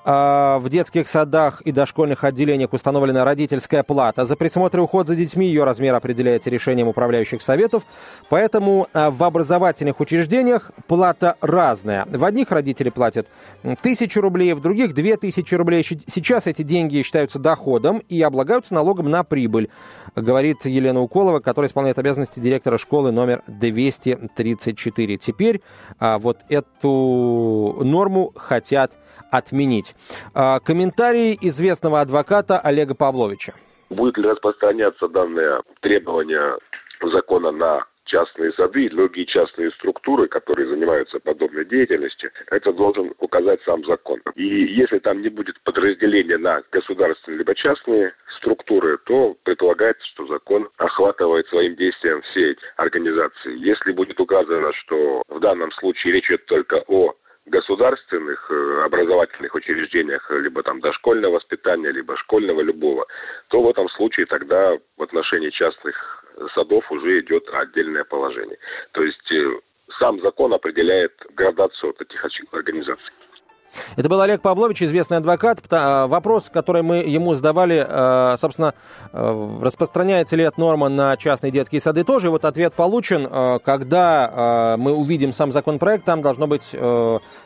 А, 0.05 0.59
в 0.59 0.69
детских 0.69 1.07
садах 1.09 1.61
и 1.61 1.71
дошкольных 1.71 2.23
отделениях 2.23 2.71
установлена 2.71 3.25
родительская 3.25 3.83
плата. 3.83 4.25
За 4.25 4.37
присмотр 4.37 4.79
и 4.79 4.81
уход 4.81 5.07
за 5.07 5.15
детьми 5.15 5.45
ее 5.45 5.65
размер 5.65 5.93
определяется 5.93 6.49
решением 6.49 6.87
управляющих 6.87 7.41
советов. 7.41 7.83
Поэтому 8.29 8.87
а, 8.93 9.11
в 9.11 9.21
образовательных 9.23 9.99
учреждениях 9.99 10.71
плата 10.87 11.35
разная. 11.41 12.05
В 12.05 12.23
одних 12.23 12.49
родители 12.51 12.89
платят 12.89 13.27
тысячу 13.81 14.21
рублей, 14.21 14.53
в 14.53 14.61
других 14.61 14.93
две 14.93 15.17
тысячи 15.17 15.53
рублей. 15.53 15.83
Сейчас 15.83 16.47
эти 16.47 16.61
деньги 16.61 17.01
считаются 17.01 17.37
доходом 17.37 18.01
и 18.07 18.21
облагаются 18.21 18.73
налогом 18.73 19.09
на 19.09 19.23
прибыль, 19.23 19.69
говорит 20.15 20.63
Елена 20.63 21.01
Уколова, 21.01 21.39
которая 21.39 21.67
исполняет 21.67 21.99
обязанности 21.99 22.39
директора 22.39 22.77
школы 22.77 23.11
номер 23.11 23.43
234. 23.47 25.17
Теперь 25.17 25.61
а, 25.99 26.19
вот 26.19 26.39
эту 26.47 27.79
норму 27.83 28.31
хотят 28.35 28.93
отменить. 29.31 29.95
А, 30.33 30.59
комментарий 30.59 31.37
известного 31.41 32.01
адвоката 32.01 32.59
Олега 32.59 32.95
Павловича. 32.95 33.53
Будет 33.89 34.17
ли 34.17 34.29
распространяться 34.29 35.07
данное 35.07 35.61
требование 35.81 36.57
закона 37.01 37.51
на 37.51 37.85
частные 38.09 38.51
сады 38.53 38.85
и 38.85 38.89
другие 38.89 39.25
частные 39.25 39.71
структуры, 39.71 40.27
которые 40.27 40.67
занимаются 40.67 41.19
подобной 41.19 41.65
деятельностью, 41.65 42.31
это 42.51 42.73
должен 42.73 43.13
указать 43.19 43.61
сам 43.63 43.85
закон. 43.85 44.19
И 44.35 44.43
если 44.43 44.99
там 44.99 45.21
не 45.21 45.29
будет 45.29 45.59
подразделения 45.61 46.37
на 46.37 46.61
государственные 46.71 47.39
либо 47.39 47.55
частные 47.55 48.13
структуры, 48.37 48.97
то 49.05 49.35
предполагается, 49.43 50.05
что 50.07 50.27
закон 50.27 50.69
охватывает 50.77 51.47
своим 51.47 51.75
действием 51.75 52.21
все 52.31 52.51
эти 52.51 52.61
организации. 52.77 53.57
Если 53.57 53.91
будет 53.91 54.19
указано, 54.19 54.73
что 54.73 55.23
в 55.29 55.39
данном 55.39 55.71
случае 55.73 56.13
речь 56.13 56.29
идет 56.29 56.45
только 56.45 56.83
о 56.87 57.13
государственных 57.49 58.49
э, 58.51 58.81
образовательных 58.85 59.53
учреждениях, 59.55 60.29
либо 60.31 60.63
там 60.63 60.79
дошкольного 60.79 61.35
воспитания, 61.35 61.91
либо 61.91 62.15
школьного 62.17 62.61
любого, 62.61 63.05
то 63.49 63.61
в 63.61 63.69
этом 63.69 63.89
случае 63.89 64.25
тогда 64.25 64.77
в 64.97 65.03
отношении 65.03 65.49
частных 65.49 66.25
садов 66.53 66.89
уже 66.91 67.19
идет 67.19 67.47
отдельное 67.53 68.03
положение. 68.03 68.57
То 68.91 69.03
есть 69.03 69.31
э, 69.31 69.59
сам 69.99 70.21
закон 70.21 70.53
определяет 70.53 71.13
градацию 71.35 71.95
этих 71.99 72.25
организаций. 72.51 73.11
Это 73.95 74.09
был 74.09 74.21
Олег 74.21 74.41
Павлович, 74.41 74.83
известный 74.83 75.17
адвокат. 75.17 75.59
А, 75.69 76.07
вопрос, 76.07 76.49
который 76.51 76.81
мы 76.81 76.97
ему 76.97 77.33
задавали, 77.33 77.85
а, 77.87 78.35
собственно, 78.37 78.73
а, 79.11 79.59
распространяется 79.61 80.35
ли 80.35 80.43
эта 80.43 80.59
норма 80.59 80.89
на 80.89 81.15
частные 81.17 81.51
детские 81.51 81.81
сады 81.81 82.03
тоже. 82.03 82.27
И 82.27 82.29
вот 82.29 82.45
ответ 82.45 82.73
получен. 82.73 83.27
Когда 83.63 84.75
мы 84.77 84.93
увидим 84.93 85.33
сам 85.33 85.51
законопроект, 85.51 86.05
там 86.05 86.21
должно 86.21 86.47
быть 86.47 86.75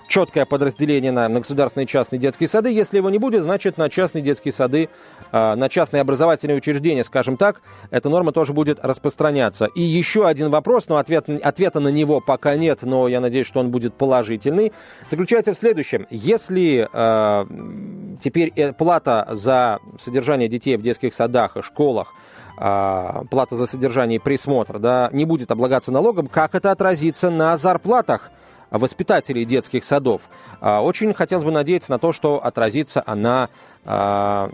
четкое 0.07 0.45
подразделение 0.45 1.11
на, 1.11 1.27
на 1.27 1.39
государственные 1.39 1.87
частные 1.87 2.19
детские 2.19 2.47
сады. 2.47 2.71
Если 2.71 2.97
его 2.97 3.09
не 3.09 3.17
будет, 3.17 3.43
значит 3.43 3.77
на 3.77 3.89
частные 3.89 4.21
детские 4.21 4.51
сады, 4.51 4.89
на 5.31 5.69
частные 5.69 6.01
образовательные 6.01 6.57
учреждения, 6.57 7.03
скажем 7.03 7.37
так, 7.37 7.61
эта 7.89 8.09
норма 8.09 8.31
тоже 8.31 8.53
будет 8.53 8.79
распространяться. 8.83 9.65
И 9.65 9.81
еще 9.81 10.27
один 10.27 10.49
вопрос, 10.49 10.87
но 10.87 10.97
ответ, 10.97 11.27
ответа 11.27 11.79
на 11.79 11.87
него 11.87 12.21
пока 12.21 12.55
нет, 12.55 12.79
но 12.83 13.07
я 13.07 13.19
надеюсь, 13.19 13.47
что 13.47 13.59
он 13.59 13.71
будет 13.71 13.95
положительный, 13.95 14.71
заключается 15.09 15.53
в 15.53 15.57
следующем. 15.57 16.05
Если 16.09 16.87
э, 16.91 18.17
теперь 18.21 18.73
плата 18.73 19.27
за 19.31 19.79
содержание 19.99 20.47
детей 20.47 20.77
в 20.77 20.81
детских 20.81 21.13
садах 21.13 21.57
и 21.57 21.61
школах 21.61 22.13
э, 22.59 23.21
плата 23.29 23.55
за 23.55 23.65
содержание 23.65 24.17
и 24.17 24.19
присмотр, 24.19 24.79
да, 24.79 25.09
не 25.11 25.25
будет 25.25 25.51
облагаться 25.51 25.91
налогом, 25.91 26.27
как 26.27 26.55
это 26.55 26.71
отразится 26.71 27.29
на 27.29 27.57
зарплатах 27.57 28.29
воспитателей 28.77 29.45
детских 29.45 29.83
садов? 29.83 30.21
Э, 30.61 30.77
очень 30.79 31.13
хотелось 31.13 31.45
бы 31.45 31.51
надеяться 31.51 31.91
на 31.91 31.99
то, 31.99 32.11
что 32.11 32.43
отразится 32.43 33.03
она 33.05 33.49
э, 33.85 34.49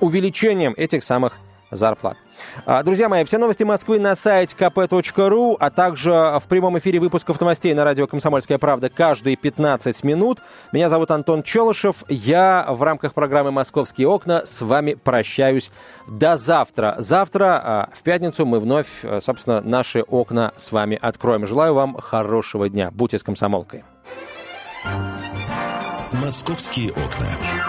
увеличением 0.00 0.74
этих 0.76 1.04
самых 1.04 1.34
зарплат. 1.70 2.16
А, 2.66 2.82
друзья 2.82 3.08
мои, 3.08 3.24
все 3.24 3.38
новости 3.38 3.62
Москвы 3.64 3.98
на 3.98 4.14
сайте 4.16 4.56
kp.ru, 4.56 5.56
а 5.58 5.70
также 5.70 6.10
в 6.10 6.44
прямом 6.48 6.78
эфире 6.78 7.00
выпусков 7.00 7.40
новостей 7.40 7.74
на 7.74 7.84
радио 7.84 8.06
«Комсомольская 8.06 8.58
правда» 8.58 8.88
каждые 8.88 9.36
15 9.36 10.04
минут. 10.04 10.38
Меня 10.72 10.88
зовут 10.88 11.10
Антон 11.10 11.42
Челышев. 11.42 12.04
Я 12.08 12.66
в 12.68 12.82
рамках 12.82 13.14
программы 13.14 13.50
«Московские 13.50 14.08
окна» 14.08 14.44
с 14.44 14.62
вами 14.62 14.94
прощаюсь 14.94 15.70
до 16.06 16.36
завтра. 16.36 16.96
Завтра, 16.98 17.60
а, 17.62 17.90
в 17.92 18.02
пятницу, 18.02 18.46
мы 18.46 18.60
вновь, 18.60 18.88
э, 19.02 19.20
собственно, 19.20 19.60
наши 19.60 20.00
окна 20.00 20.52
с 20.56 20.72
вами 20.72 20.98
откроем. 21.00 21.46
Желаю 21.46 21.74
вам 21.74 21.96
хорошего 21.96 22.68
дня. 22.68 22.90
Будьте 22.92 23.18
с 23.18 23.22
комсомолкой. 23.22 23.84
«Московские 26.12 26.90
окна». 26.90 27.67